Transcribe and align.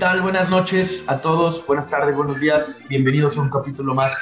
tal? 0.00 0.22
Buenas 0.22 0.48
noches 0.48 1.04
a 1.08 1.20
todos, 1.20 1.66
buenas 1.66 1.90
tardes, 1.90 2.16
buenos 2.16 2.40
días. 2.40 2.80
Bienvenidos 2.88 3.36
a 3.36 3.42
un 3.42 3.50
capítulo 3.50 3.94
más 3.94 4.18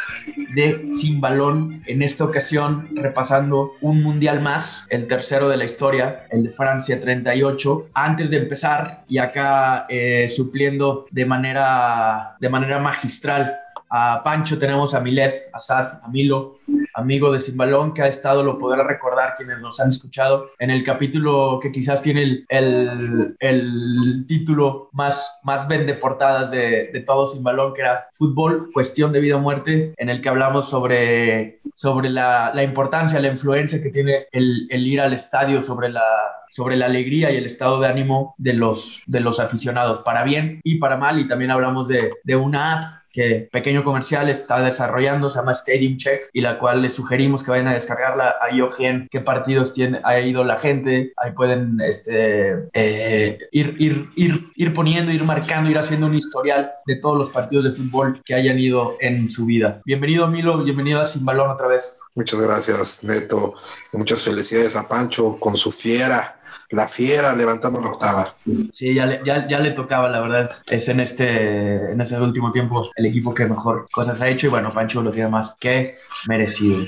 de 0.52 0.88
Sin 0.90 1.20
Balón. 1.20 1.80
En 1.86 2.02
esta 2.02 2.24
ocasión, 2.24 2.88
repasando 2.96 3.74
un 3.80 4.02
mundial 4.02 4.40
más, 4.40 4.86
el 4.90 5.06
tercero 5.06 5.48
de 5.48 5.56
la 5.56 5.64
historia, 5.64 6.26
el 6.30 6.42
de 6.42 6.50
Francia 6.50 6.98
38. 6.98 7.90
Antes 7.94 8.28
de 8.28 8.38
empezar, 8.38 9.04
y 9.06 9.18
acá 9.18 9.86
eh, 9.88 10.26
supliendo 10.28 11.06
de 11.12 11.24
manera, 11.24 12.34
de 12.40 12.48
manera 12.48 12.80
magistral 12.80 13.56
a 13.90 14.22
Pancho, 14.22 14.58
tenemos 14.58 14.94
a 14.94 15.00
Milet, 15.00 15.50
a 15.52 15.60
Saz, 15.60 15.98
a 16.02 16.08
Milo, 16.08 16.58
amigo 16.94 17.32
de 17.32 17.40
Simbalón, 17.40 17.94
que 17.94 18.02
ha 18.02 18.08
estado, 18.08 18.42
lo 18.42 18.58
podrá 18.58 18.84
recordar 18.84 19.34
quienes 19.36 19.60
nos 19.60 19.80
han 19.80 19.90
escuchado, 19.90 20.50
en 20.58 20.70
el 20.70 20.84
capítulo 20.84 21.60
que 21.62 21.72
quizás 21.72 22.02
tiene 22.02 22.44
el, 22.48 23.36
el, 23.38 24.24
título 24.26 24.90
más, 24.92 25.40
más 25.44 25.68
vende 25.68 25.94
portadas 25.94 26.50
de, 26.50 26.90
de 26.92 27.00
todo 27.00 27.26
Simbalón, 27.26 27.74
que 27.74 27.82
era 27.82 28.08
Fútbol, 28.12 28.70
Cuestión 28.72 29.12
de 29.12 29.20
Vida 29.20 29.36
o 29.36 29.40
Muerte, 29.40 29.94
en 29.96 30.08
el 30.08 30.20
que 30.20 30.28
hablamos 30.28 30.68
sobre, 30.68 31.60
sobre 31.74 32.10
la, 32.10 32.52
la 32.54 32.62
importancia, 32.62 33.20
la 33.20 33.28
influencia 33.28 33.82
que 33.82 33.90
tiene 33.90 34.26
el, 34.32 34.66
el 34.70 34.86
ir 34.86 35.00
al 35.00 35.12
estadio 35.12 35.62
sobre 35.62 35.88
la, 35.88 36.04
sobre 36.50 36.76
la 36.76 36.86
alegría 36.86 37.30
y 37.30 37.36
el 37.36 37.46
estado 37.46 37.80
de 37.80 37.88
ánimo 37.88 38.34
de 38.38 38.54
los, 38.54 39.02
de 39.06 39.20
los 39.20 39.40
aficionados, 39.40 40.00
para 40.00 40.24
bien 40.24 40.60
y 40.64 40.76
para 40.76 40.96
mal. 40.96 41.18
Y 41.18 41.28
también 41.28 41.50
hablamos 41.50 41.88
de, 41.88 42.12
de 42.24 42.36
una 42.36 42.72
app 42.74 42.98
que 43.18 43.48
pequeño 43.50 43.82
comercial 43.82 44.28
está 44.28 44.62
desarrollando, 44.62 45.28
se 45.28 45.40
llama 45.40 45.50
Stadium 45.50 45.96
Check, 45.96 46.30
y 46.32 46.40
la 46.40 46.60
cual 46.60 46.82
les 46.82 46.94
sugerimos 46.94 47.42
que 47.42 47.50
vayan 47.50 47.66
a 47.66 47.74
descargarla. 47.74 48.36
Ahí 48.40 48.60
ojen 48.60 49.08
qué 49.10 49.20
partidos 49.20 49.74
tiene, 49.74 50.00
ha 50.04 50.20
ido 50.20 50.44
la 50.44 50.56
gente, 50.56 51.12
ahí 51.16 51.32
pueden 51.32 51.80
este, 51.80 52.68
eh, 52.74 53.38
ir, 53.50 53.74
ir, 53.80 54.08
ir, 54.14 54.48
ir 54.54 54.72
poniendo, 54.72 55.10
ir 55.10 55.24
marcando, 55.24 55.68
ir 55.68 55.78
haciendo 55.78 56.06
un 56.06 56.14
historial 56.14 56.70
de 56.86 56.94
todos 56.94 57.18
los 57.18 57.30
partidos 57.30 57.64
de 57.64 57.72
fútbol 57.72 58.22
que 58.24 58.34
hayan 58.34 58.56
ido 58.60 58.94
en 59.00 59.28
su 59.28 59.46
vida. 59.46 59.80
Bienvenido 59.84 60.28
Milo, 60.28 60.62
bienvenido 60.62 61.00
a 61.00 61.04
Sin 61.04 61.24
Balón 61.24 61.50
otra 61.50 61.66
vez. 61.66 61.98
Muchas 62.14 62.40
gracias, 62.40 63.04
Neto. 63.04 63.54
Muchas 63.92 64.22
felicidades 64.22 64.76
a 64.76 64.88
Pancho 64.88 65.36
con 65.40 65.56
su 65.56 65.72
fiera, 65.72 66.37
la 66.70 66.88
fiera 66.88 67.34
levantando 67.34 67.80
la 67.80 67.88
octava. 67.88 68.28
Sí, 68.72 68.94
ya 68.94 69.06
le, 69.06 69.20
ya, 69.24 69.48
ya 69.48 69.58
le 69.58 69.70
tocaba, 69.72 70.08
la 70.08 70.20
verdad. 70.20 70.50
Es 70.70 70.88
en 70.88 71.00
este, 71.00 71.92
en 71.92 72.00
este 72.00 72.20
último 72.20 72.52
tiempo 72.52 72.90
el 72.96 73.06
equipo 73.06 73.34
que 73.34 73.46
mejor 73.46 73.86
cosas 73.90 74.20
ha 74.20 74.28
hecho 74.28 74.46
y 74.46 74.50
bueno, 74.50 74.72
Pancho 74.72 75.02
lo 75.02 75.12
tiene 75.12 75.28
más 75.28 75.56
que 75.60 75.96
merecido. 76.26 76.78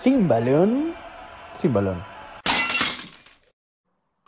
Sin 0.00 0.28
balón, 0.28 0.94
sin 1.54 1.72
balón. 1.72 2.13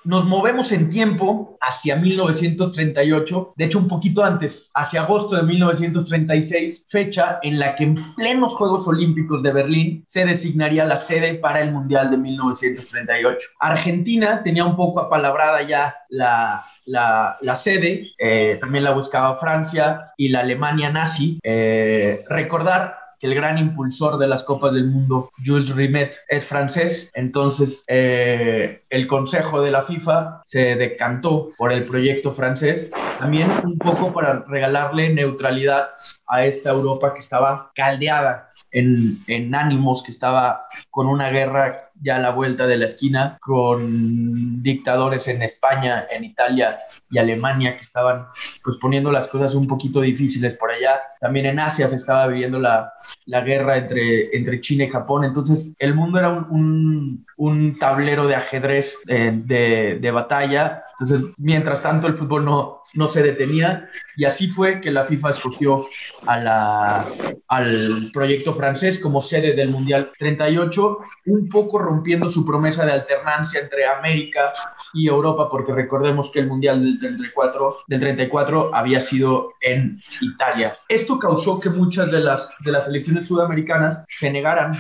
Nos 0.07 0.25
movemos 0.25 0.71
en 0.71 0.89
tiempo 0.89 1.57
hacia 1.61 1.97
1938, 1.97 3.55
de 3.57 3.65
hecho 3.65 3.81
un 3.81 3.89
poquito 3.89 4.23
antes, 4.23 4.71
hacia 4.73 5.03
agosto 5.03 5.35
de 5.35 5.43
1936, 5.43 6.85
fecha 6.89 7.41
en 7.43 7.59
la 7.59 7.75
que 7.75 7.85
en 7.85 8.15
plenos 8.15 8.55
Juegos 8.55 8.87
Olímpicos 8.87 9.43
de 9.43 9.53
Berlín 9.53 10.05
se 10.07 10.25
designaría 10.25 10.85
la 10.85 10.97
sede 10.97 11.35
para 11.35 11.61
el 11.61 11.73
Mundial 11.73 12.13
de 12.13 12.19
1938. 12.19 13.49
Argentina 13.59 14.45
tenía 14.45 14.65
un 14.65 14.77
poco 14.77 15.01
apalabrada 15.01 15.63
ya 15.63 15.97
la, 16.09 16.65
la, 16.85 17.37
la, 17.41 17.57
sede, 17.57 18.13
eh, 18.21 18.59
también 18.61 18.85
la 18.85 18.93
buscaba 18.93 19.35
Francia 19.35 20.13
y 20.17 20.29
la 20.29 20.41
Alemania 20.41 20.89
nazi. 20.89 21.41
Eh, 21.43 22.21
recordar 22.29 23.06
que 23.19 23.27
el 23.27 23.35
gran 23.35 23.59
impulsor 23.59 24.19
de 24.19 24.27
las 24.27 24.43
Copas 24.43 24.73
del 24.73 24.87
Mundo, 24.87 25.29
Jules 25.45 25.75
Rimet, 25.75 26.17
es 26.29 26.45
francés. 26.45 27.11
Entonces, 27.15 27.85
eh, 27.89 28.81
el 28.91 29.07
Consejo 29.07 29.63
de 29.63 29.71
la 29.71 29.83
FIFA 29.83 30.41
se 30.45 30.77
decantó 30.77 31.49
por 31.57 31.73
el 31.73 31.85
proyecto 31.85 32.33
francés, 32.33 32.91
también 33.19 33.51
un 33.65 33.79
poco 33.79 34.13
para 34.13 34.45
regalarle 34.47 35.13
neutralidad 35.13 35.89
a 36.27 36.45
esta 36.45 36.71
Europa 36.71 37.15
que 37.15 37.21
estaba 37.21 37.71
caldeada 37.75 38.49
en, 38.73 39.19
en, 39.27 39.55
ánimos, 39.55 40.03
que 40.03 40.13
estaba 40.13 40.67
con 40.91 41.07
una 41.07 41.31
guerra 41.31 41.91
ya 42.03 42.17
a 42.17 42.21
la 42.21 42.31
vuelta 42.31 42.67
de 42.67 42.77
la 42.77 42.85
esquina, 42.85 43.39
con 43.41 44.63
dictadores 44.63 45.29
en 45.29 45.43
España, 45.43 46.07
en 46.11 46.25
Italia 46.25 46.79
y 47.11 47.19
Alemania 47.19 47.77
que 47.77 47.83
estaban 47.83 48.27
pues 48.63 48.77
poniendo 48.77 49.11
las 49.11 49.29
cosas 49.29 49.55
un 49.55 49.67
poquito 49.67 50.01
difíciles 50.01 50.55
por 50.55 50.71
allá. 50.71 51.01
También 51.21 51.47
en 51.47 51.61
Asia 51.61 51.89
se 51.89 51.97
estaba 51.97 52.27
viviendo 52.27 52.59
la, 52.59 52.93
la 53.27 53.41
guerra 53.41 53.77
entre, 53.79 54.37
entre 54.37 54.61
China 54.61 54.85
y 54.85 54.89
Japón. 54.89 55.25
Entonces 55.25 55.73
el 55.79 55.95
mundo 55.95 56.19
era 56.19 56.29
un, 56.31 56.47
un, 56.51 57.27
un 57.37 57.79
tablero 57.79 58.27
de 58.27 58.35
ajedrez 58.35 58.97
eh, 59.07 59.33
de, 59.35 59.99
de, 60.01 60.11
batalla. 60.11 60.85
Entonces, 60.99 61.35
mientras 61.39 61.83
tanto, 61.83 62.07
el 62.07 62.15
fútbol 62.15 62.45
no, 62.45 62.83
no 62.95 63.09
se 63.09 63.23
detenía 63.23 63.89
y 64.17 64.25
así 64.25 64.49
fue 64.49 64.81
que 64.81 64.91
la 64.91 65.03
FIFA 65.03 65.31
escogió 65.31 65.87
a 66.27 66.39
la, 66.39 67.07
al 67.49 68.11
proyecto 68.13 68.53
francés 68.53 68.99
como 68.99 69.23
sede 69.23 69.55
del 69.55 69.71
Mundial 69.71 70.11
38, 70.19 70.99
un 71.27 71.49
poco 71.49 71.79
rompiendo 71.87 72.29
su 72.29 72.45
promesa 72.45 72.85
de 72.85 72.93
alternancia 72.93 73.61
entre 73.61 73.87
América 73.87 74.53
y 74.93 75.09
Europa, 75.09 75.49
porque 75.49 75.73
recordemos 75.73 76.31
que 76.31 76.41
el 76.41 76.49
Mundial 76.49 76.83
del 76.83 76.99
34, 76.99 77.77
del 77.87 78.01
34 78.01 78.75
había 78.75 79.01
sido 79.01 79.53
en 79.61 80.01
Italia. 80.21 80.77
Esto 80.89 81.19
causó 81.19 81.61
que 81.61 81.71
muchas 81.71 82.11
de 82.11 82.21
las, 82.21 82.55
de 82.65 82.73
las 82.73 82.85
selecciones 82.85 83.27
sudamericanas 83.27 84.05
se 84.19 84.31
negaran 84.31 84.73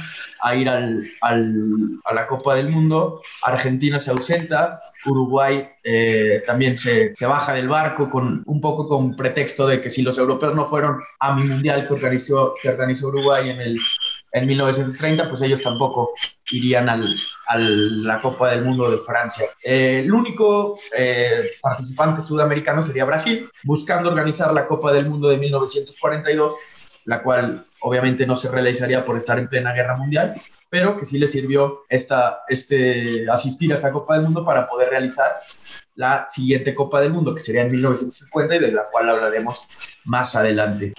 a 0.42 0.54
ir 0.54 0.68
al, 0.68 1.06
al, 1.22 1.52
a 2.04 2.14
la 2.14 2.26
Copa 2.26 2.54
del 2.54 2.70
Mundo. 2.70 3.22
Argentina 3.42 4.00
se 4.00 4.10
ausenta, 4.10 4.80
Uruguay 5.06 5.68
eh, 5.84 6.42
también 6.46 6.76
se, 6.76 7.14
se, 7.14 7.26
baja 7.26 7.52
del 7.52 7.68
barco 7.68 8.10
con 8.10 8.42
un 8.44 8.60
poco 8.60 8.88
con 8.88 9.14
pretexto 9.14 9.66
de 9.66 9.80
que 9.80 9.90
si 9.90 10.02
los 10.02 10.18
europeos 10.18 10.54
no 10.54 10.64
fueron 10.64 11.00
a 11.20 11.34
mi 11.34 11.44
mundial 11.44 11.86
que 11.86 11.94
organizó, 11.94 12.54
que 12.60 12.68
organizó 12.68 13.08
Uruguay 13.08 13.50
en 13.50 13.60
el 13.60 13.78
en 14.32 14.46
1930, 14.46 15.28
pues 15.28 15.42
ellos 15.42 15.62
tampoco 15.62 16.12
irían 16.50 16.88
a 16.88 16.98
la 17.56 18.20
Copa 18.20 18.50
del 18.50 18.64
Mundo 18.64 18.90
de 18.90 18.98
Francia. 18.98 19.46
Eh, 19.64 20.00
el 20.04 20.12
único 20.12 20.76
eh, 20.96 21.40
participante 21.62 22.22
sudamericano 22.22 22.82
sería 22.82 23.04
Brasil, 23.04 23.48
buscando 23.64 24.10
organizar 24.10 24.52
la 24.52 24.66
Copa 24.66 24.92
del 24.92 25.08
Mundo 25.08 25.28
de 25.28 25.38
1942, 25.38 27.00
la 27.06 27.22
cual 27.22 27.64
obviamente 27.80 28.26
no 28.26 28.36
se 28.36 28.50
realizaría 28.50 29.04
por 29.04 29.16
estar 29.16 29.38
en 29.38 29.48
plena 29.48 29.72
guerra 29.72 29.96
mundial, 29.96 30.34
pero 30.68 30.98
que 30.98 31.04
sí 31.04 31.18
le 31.18 31.28
sirvió 31.28 31.84
esta, 31.88 32.40
este, 32.48 33.30
asistir 33.30 33.72
a 33.72 33.76
esta 33.76 33.92
Copa 33.92 34.16
del 34.16 34.24
Mundo 34.24 34.44
para 34.44 34.66
poder 34.66 34.90
realizar 34.90 35.30
la 35.94 36.28
siguiente 36.30 36.74
Copa 36.74 37.00
del 37.00 37.12
Mundo, 37.12 37.34
que 37.34 37.40
sería 37.40 37.62
en 37.62 37.72
1950 37.72 38.56
y 38.56 38.58
de 38.58 38.72
la 38.72 38.84
cual 38.90 39.08
hablaremos 39.08 39.68
más 40.04 40.34
adelante. 40.36 40.92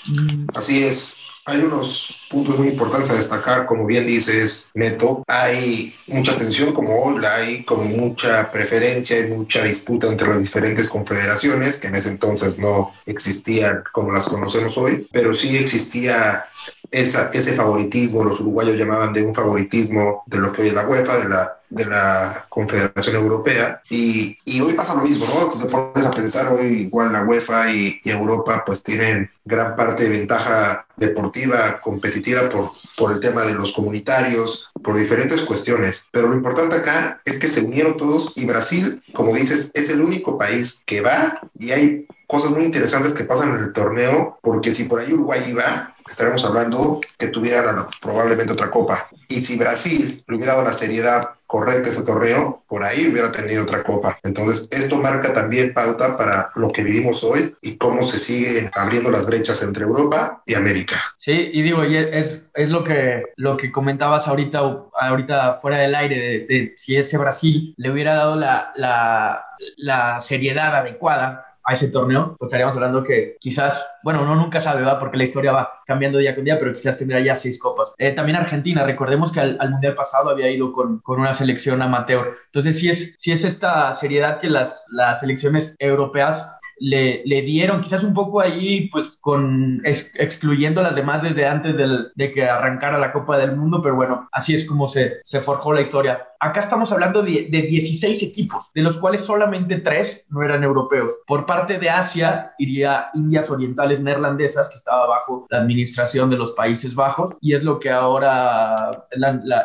Así 0.56 0.84
es. 0.84 1.27
Hay 1.50 1.62
unos 1.62 2.28
puntos 2.30 2.58
muy 2.58 2.68
importantes 2.68 3.10
a 3.10 3.16
destacar, 3.16 3.68
como 3.68 3.86
bien 3.86 4.06
dices, 4.06 4.70
Neto. 4.74 5.24
Hay 5.28 5.96
mucha 6.08 6.36
tensión, 6.36 6.74
como 6.74 7.02
hoy 7.02 7.20
la 7.20 7.36
hay, 7.36 7.64
con 7.64 7.88
mucha 7.88 8.52
preferencia 8.52 9.18
y 9.18 9.30
mucha 9.30 9.64
disputa 9.64 10.08
entre 10.08 10.28
las 10.28 10.42
diferentes 10.42 10.90
confederaciones, 10.90 11.78
que 11.78 11.88
en 11.88 11.96
ese 11.96 12.10
entonces 12.10 12.58
no 12.58 12.92
existían 13.06 13.82
como 13.94 14.12
las 14.12 14.28
conocemos 14.28 14.78
hoy, 14.78 15.08
pero 15.14 15.34
sí 15.34 15.56
existía 15.56 16.44
esa, 16.92 17.30
ese 17.34 17.54
favoritismo, 17.54 18.24
los 18.24 18.40
uruguayos 18.40 18.78
llamaban 18.78 19.14
de 19.14 19.24
un 19.24 19.34
favoritismo 19.34 20.24
de 20.26 20.38
lo 20.38 20.54
que 20.54 20.62
hoy 20.62 20.68
es 20.70 20.74
la 20.74 20.88
UEFA, 20.88 21.18
de 21.18 21.30
la, 21.30 21.60
de 21.70 21.86
la 21.86 22.46
Confederación 22.50 23.16
Europea, 23.16 23.82
y, 23.90 24.38
y 24.46 24.62
hoy 24.62 24.74
pasa 24.74 24.96
lo 24.96 25.02
mismo, 25.02 25.26
¿no? 25.26 25.50
Tú 25.50 25.60
te 25.60 25.68
pones 25.68 26.06
a 26.06 26.12
pensar, 26.12 26.52
hoy 26.52 26.84
igual 26.84 27.12
la 27.12 27.24
UEFA 27.24 27.72
y, 27.72 28.00
y 28.04 28.10
Europa 28.10 28.64
pues 28.66 28.84
tienen 28.84 29.30
gran 29.46 29.76
parte 29.76 30.04
de 30.04 30.18
ventaja 30.18 30.86
deportiva, 30.96 31.80
competitiva 31.82 32.50
por, 32.50 32.72
por 32.96 33.12
el 33.12 33.20
tema 33.20 33.44
de 33.44 33.54
los 33.54 33.72
comunitarios, 33.72 34.70
por 34.82 34.98
diferentes 34.98 35.42
cuestiones, 35.42 36.06
pero 36.12 36.28
lo 36.28 36.36
importante 36.36 36.78
acá 36.78 37.22
es 37.26 37.38
que 37.38 37.48
se 37.48 37.62
unieron 37.62 37.98
todos 37.98 38.34
y 38.36 38.46
Brasil, 38.46 39.02
como 39.14 39.34
dices, 39.34 39.72
es 39.74 39.90
el 39.90 40.02
único 40.02 40.38
país 40.38 40.82
que 40.86 41.02
va 41.02 41.40
y 41.60 41.72
hay 41.72 42.08
cosas 42.28 42.52
muy 42.52 42.66
interesantes 42.66 43.14
que 43.14 43.24
pasan 43.24 43.56
en 43.56 43.64
el 43.64 43.74
torneo, 43.74 44.38
porque 44.44 44.76
si 44.76 44.84
por 44.84 45.00
ahí 45.00 45.14
Uruguay 45.14 45.40
iba, 45.48 45.96
estaremos 46.06 46.44
hablando 46.46 47.00
que 47.18 47.28
tuvieran 47.28 47.88
probablemente 48.02 48.54
otra 48.54 48.70
copa. 48.70 49.08
Y 49.30 49.42
si 49.42 49.58
Brasil 49.58 50.24
le 50.28 50.36
hubiera 50.36 50.54
dado 50.54 50.66
la 50.66 50.74
seriedad 50.74 51.30
correcta 51.48 51.88
a 51.88 51.92
ese 51.94 52.02
torneo, 52.02 52.64
por 52.68 52.84
ahí 52.84 53.08
hubiera 53.08 53.32
tenido 53.32 53.64
otra 53.64 53.84
copa. 53.84 54.20
Entonces, 54.24 54.68
esto 54.72 54.98
marca 54.98 55.34
también 55.34 55.74
pauta 55.74 56.18
para 56.18 56.50
lo 56.56 56.70
que 56.70 56.84
vivimos 56.84 57.24
hoy 57.24 57.56
y 57.62 57.78
cómo 57.78 58.04
se 58.04 58.20
siguen 58.20 58.70
abriendo 58.74 59.10
las 59.10 59.26
brechas 59.26 59.64
entre 59.64 59.86
Europa 59.86 60.44
y 60.46 60.56
América. 60.56 61.02
Sí, 61.18 61.50
y 61.54 61.62
digo, 61.62 61.86
y 61.86 61.96
es, 61.96 62.42
es 62.54 62.70
lo, 62.70 62.84
que, 62.84 63.24
lo 63.38 63.56
que 63.56 63.72
comentabas 63.72 64.28
ahorita, 64.28 64.60
ahorita 65.00 65.56
fuera 65.56 65.78
del 65.78 65.96
aire, 65.96 66.18
de, 66.18 66.40
de 66.46 66.74
si 66.76 66.98
ese 66.98 67.18
Brasil 67.18 67.74
le 67.78 67.92
hubiera 67.92 68.16
dado 68.16 68.36
la, 68.36 68.74
la, 68.76 69.46
la 69.78 70.20
seriedad 70.20 70.76
adecuada 70.76 71.47
a 71.68 71.74
ese 71.74 71.90
torneo, 71.90 72.38
pues 72.40 72.48
estaríamos 72.48 72.76
hablando 72.78 73.04
que 73.04 73.36
quizás, 73.42 73.86
bueno, 74.02 74.22
uno 74.22 74.36
nunca 74.36 74.62
sabe, 74.62 74.84
¿va? 74.84 74.98
Porque 74.98 75.18
la 75.18 75.26
historia 75.26 75.52
va 75.52 75.82
cambiando 75.86 76.18
día 76.18 76.34
con 76.34 76.46
día, 76.46 76.58
pero 76.58 76.72
quizás 76.72 76.98
tendrá 76.98 77.20
ya 77.20 77.36
seis 77.36 77.60
copas. 77.60 77.94
Eh, 77.98 78.14
también 78.14 78.38
Argentina, 78.38 78.86
recordemos 78.86 79.34
que 79.34 79.42
al, 79.42 79.58
al, 79.60 79.72
Mundial 79.72 79.94
pasado 79.94 80.30
había 80.30 80.50
ido 80.50 80.72
con, 80.72 81.00
con, 81.00 81.20
una 81.20 81.34
selección 81.34 81.82
amateur. 81.82 82.38
Entonces, 82.46 82.80
sí 82.80 82.90
es, 82.90 83.16
sí 83.18 83.34
es 83.34 83.44
esta 83.44 83.94
seriedad 83.98 84.40
que 84.40 84.50
las, 84.50 84.82
las 84.88 85.20
selecciones 85.20 85.76
europeas 85.80 86.50
le, 86.80 87.22
le 87.26 87.42
dieron, 87.42 87.82
quizás 87.82 88.04
un 88.04 88.14
poco 88.14 88.42
ahí, 88.42 88.90
pues 88.90 89.18
con 89.22 89.82
excluyendo 89.84 90.82
a 90.82 90.84
las 90.84 90.96
demás 90.96 91.24
desde 91.24 91.48
antes 91.48 91.76
del, 91.76 92.12
de 92.16 92.32
que 92.32 92.46
arrancara 92.46 92.98
la 92.98 93.12
Copa 93.12 93.38
del 93.38 93.56
Mundo, 93.56 93.82
pero 93.82 93.96
bueno, 93.96 94.28
así 94.32 94.54
es 94.54 94.66
como 94.66 94.88
se, 94.88 95.18
se 95.24 95.42
forjó 95.42 95.74
la 95.74 95.82
historia. 95.82 96.28
Acá 96.40 96.60
estamos 96.60 96.92
hablando 96.92 97.24
de, 97.24 97.48
de 97.50 97.62
16 97.64 98.22
equipos, 98.22 98.72
de 98.74 98.82
los 98.82 98.98
cuales 98.98 99.22
solamente 99.22 99.78
tres 99.78 100.26
no 100.30 100.44
eran 100.44 100.64
europeos. 100.64 101.20
Por 101.26 101.46
parte 101.46 101.80
de 101.80 101.90
Asia 101.90 102.54
iría 102.60 103.10
Indias 103.16 103.50
Orientales 103.50 104.00
Neerlandesas, 104.00 104.70
que 104.70 104.76
estaba 104.76 105.08
bajo 105.08 105.48
la 105.50 105.60
administración 105.60 106.30
de 106.30 106.38
los 106.38 106.52
Países 106.52 106.94
Bajos, 106.94 107.36
y 107.42 107.56
es 107.56 107.64
lo 107.64 107.80
que 107.80 107.90
ahora 107.90 109.08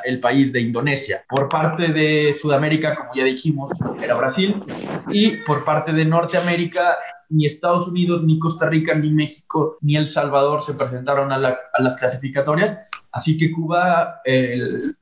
el 0.04 0.20
país 0.20 0.52
de 0.52 0.60
Indonesia. 0.60 1.22
Por 1.28 1.48
parte 1.48 1.88
de 1.88 2.34
Sudamérica, 2.40 2.94
como 2.96 3.14
ya 3.14 3.24
dijimos, 3.24 3.70
era 4.02 4.14
Brasil, 4.14 4.62
y 5.10 5.36
por 5.44 5.64
parte 5.64 5.92
de 5.92 6.04
Norteamérica 6.04 6.96
ni 7.32 7.46
Estados 7.46 7.88
Unidos, 7.88 8.22
ni 8.24 8.38
Costa 8.38 8.68
Rica, 8.68 8.94
ni 8.94 9.10
México, 9.10 9.78
ni 9.80 9.96
El 9.96 10.08
Salvador 10.08 10.62
se 10.62 10.74
presentaron 10.74 11.32
a, 11.32 11.38
las 11.38 11.96
clasificatorias. 11.96 12.78
Así 13.10 13.36
que 13.36 13.52
Cuba, 13.52 14.20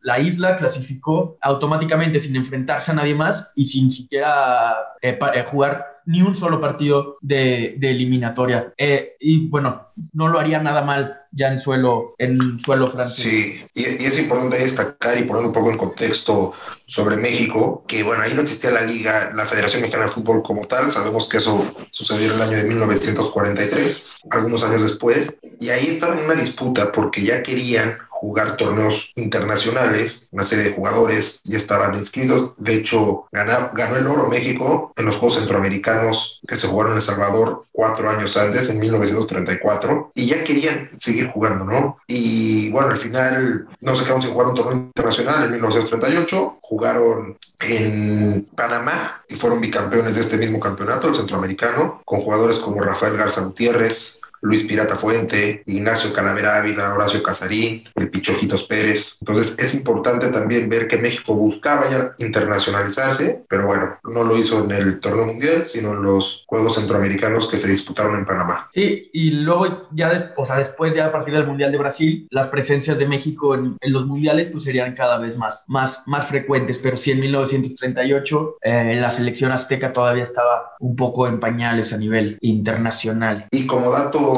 la 0.03 0.19
isla, 0.19 0.56
clasificó 0.56 1.38
automáticamente 1.41 2.19
sin 2.19 2.35
enfrentarse 2.37 2.91
a 2.91 2.94
nadie 2.94 3.15
más 3.15 3.53
y 3.55 3.67
sin 3.67 3.91
siquiera 3.91 4.77
eh, 5.00 5.19
eh, 5.35 5.44
jugar 5.47 6.00
ni 6.10 6.22
un 6.22 6.34
solo 6.34 6.60
partido 6.60 7.18
de, 7.20 7.78
eliminatoria. 7.80 8.74
Eh, 8.76 9.16
y 9.20 9.46
bueno, 9.46 9.92
no 10.12 10.26
lo 10.26 10.40
haría 10.40 10.60
nada 10.60 10.82
mal 10.82 11.20
ya 11.30 11.46
en 11.46 11.58
suelo, 11.60 12.16
en 12.18 12.58
suelo 12.58 12.88
francés. 12.88 13.24
Sí, 13.24 13.64
y, 13.74 13.82
es 13.84 14.18
importante 14.18 14.58
destacar 14.58 15.16
y 15.16 15.22
poner 15.22 15.44
un 15.44 15.52
poco 15.52 15.70
en 15.70 15.78
contexto 15.78 16.52
sobre 16.86 17.16
México, 17.16 17.84
que 17.86 18.02
bueno, 18.02 18.24
ahí 18.24 18.34
no 18.34 18.42
existía 18.42 18.72
la 18.72 18.82
liga, 18.82 19.30
la 19.36 19.46
Federación 19.46 19.82
Mexicana 19.82 20.06
de 20.06 20.10
Fútbol 20.10 20.42
como 20.42 20.66
tal, 20.66 20.90
sabemos 20.90 21.28
que 21.28 21.36
eso 21.36 21.64
sucedió 21.92 22.26
en 22.26 22.34
el 22.34 22.42
año 22.42 22.56
de 22.56 22.64
1943, 22.64 24.02
algunos 24.30 24.64
años 24.64 24.82
después, 24.82 25.36
y 25.60 25.68
ahí 25.68 25.86
estaba 25.90 26.18
en 26.18 26.24
una 26.24 26.34
disputa 26.34 26.90
porque 26.90 27.22
ya 27.22 27.44
querían 27.44 27.96
jugar 28.20 28.58
torneos 28.58 29.12
internacionales. 29.17 30.28
Una 30.31 30.44
serie 30.44 30.64
de 30.64 30.72
jugadores 30.72 31.40
ya 31.44 31.56
estaban 31.56 31.94
inscritos. 31.94 32.52
De 32.58 32.75
hecho, 32.75 33.25
ganó, 33.32 33.70
ganó 33.72 33.96
el 33.96 34.06
oro 34.06 34.28
México 34.28 34.93
en 34.96 35.06
los 35.06 35.17
Juegos 35.17 35.38
Centroamericanos 35.38 36.43
que 36.46 36.56
se 36.56 36.67
jugaron 36.67 36.93
en 36.93 36.96
El 36.96 37.02
Salvador 37.02 37.64
cuatro 37.72 38.11
años 38.11 38.37
antes, 38.37 38.69
en 38.69 38.78
1934, 38.78 40.12
y 40.14 40.26
ya 40.26 40.44
querían 40.44 40.90
seguir 40.99 41.28
jugando, 41.28 41.64
¿no? 41.64 41.96
Y 42.06 42.69
bueno, 42.69 42.90
al 42.90 42.99
final 42.99 43.67
no 43.81 43.96
se 43.96 44.02
quedaron 44.02 44.20
sin 44.20 44.32
jugar 44.32 44.49
un 44.49 44.55
torneo 44.55 44.75
internacional 44.75 45.44
en 45.44 45.52
1938. 45.52 46.58
Jugaron 46.61 47.38
en 47.61 48.46
Panamá 48.55 49.22
y 49.31 49.37
fueron 49.37 49.62
bicampeones 49.62 50.17
de 50.17 50.20
este 50.20 50.37
mismo 50.37 50.61
campeonato, 50.61 51.08
el 51.08 51.14
centroamericano, 51.14 52.02
con 52.05 52.20
jugadores 52.20 52.58
como 52.58 52.82
Rafael 52.82 53.17
Garza 53.17 53.40
Gutiérrez, 53.40 54.19
Luis 54.42 54.64
Pirata 54.64 54.96
Fuente, 54.96 55.62
Ignacio 55.66 56.12
Calavera 56.12 56.58
Ávila, 56.58 56.94
Horacio 56.94 57.22
Casarín, 57.22 57.84
el 57.94 58.10
Pichojitos 58.10 58.64
Pérez. 58.64 59.19
Entonces 59.20 59.56
es 59.58 59.75
importante 59.75 60.28
también 60.28 60.69
ver 60.69 60.88
que 60.88 60.98
México 60.98 61.34
buscaba 61.34 61.88
ya 61.90 62.14
internacionalizarse, 62.19 63.44
pero 63.48 63.66
bueno, 63.66 63.90
no 64.04 64.25
lo 64.25 64.37
hizo 64.37 64.64
en 64.64 64.70
el 64.72 65.00
torneo 65.00 65.26
mundial, 65.26 65.66
sino 65.66 65.92
en 65.92 66.02
los 66.02 66.44
Juegos 66.46 66.75
Centroamericanos 66.76 67.48
que 67.48 67.56
se 67.56 67.69
disputaron 67.69 68.16
en 68.16 68.25
Panamá. 68.25 68.69
Sí, 68.72 69.10
y 69.12 69.31
luego 69.31 69.88
ya, 69.92 70.34
o 70.37 70.46
sea, 70.46 70.56
después 70.56 70.94
ya 70.94 71.06
a 71.06 71.12
partir 71.12 71.34
del 71.34 71.46
Mundial 71.46 71.72
de 71.72 71.78
Brasil, 71.78 72.28
las 72.31 72.48
presencias 72.48 72.98
de 72.98 73.06
México 73.06 73.54
en, 73.54 73.76
los 73.82 74.06
mundiales 74.06 74.48
pues 74.48 74.64
serían 74.64 74.94
cada 74.94 75.19
vez 75.19 75.36
más, 75.36 75.64
más, 75.69 76.02
más 76.06 76.26
frecuentes, 76.26 76.78
pero 76.78 76.96
sí 76.96 77.10
en 77.10 77.20
1938 77.20 78.56
eh, 78.62 78.96
la 79.00 79.10
selección 79.10 79.52
azteca 79.52 79.93
todavía 79.93 80.22
estaba 80.22 80.72
un 80.81 80.96
poco 80.96 81.26
en 81.26 81.40
pañales 81.40 81.93
a 81.93 81.96
nivel 81.96 82.38
internacional. 82.40 83.46
Y 83.50 83.66
como 83.66 83.90
dato 83.90 84.30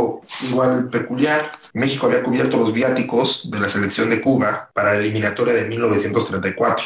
igual 0.49 0.89
peculiar, 0.91 1.53
México 1.75 2.07
había 2.07 2.23
cubierto 2.23 2.59
los 2.59 2.73
viáticos 2.73 3.51
de 3.51 3.59
la 3.59 3.69
selección 3.69 4.11
de 4.11 4.21
Cuba 4.21 4.71
para 4.75 4.93
la 4.93 5.01
eliminatoria 5.01 5.55
de 5.55 5.65
1934. 5.65 6.85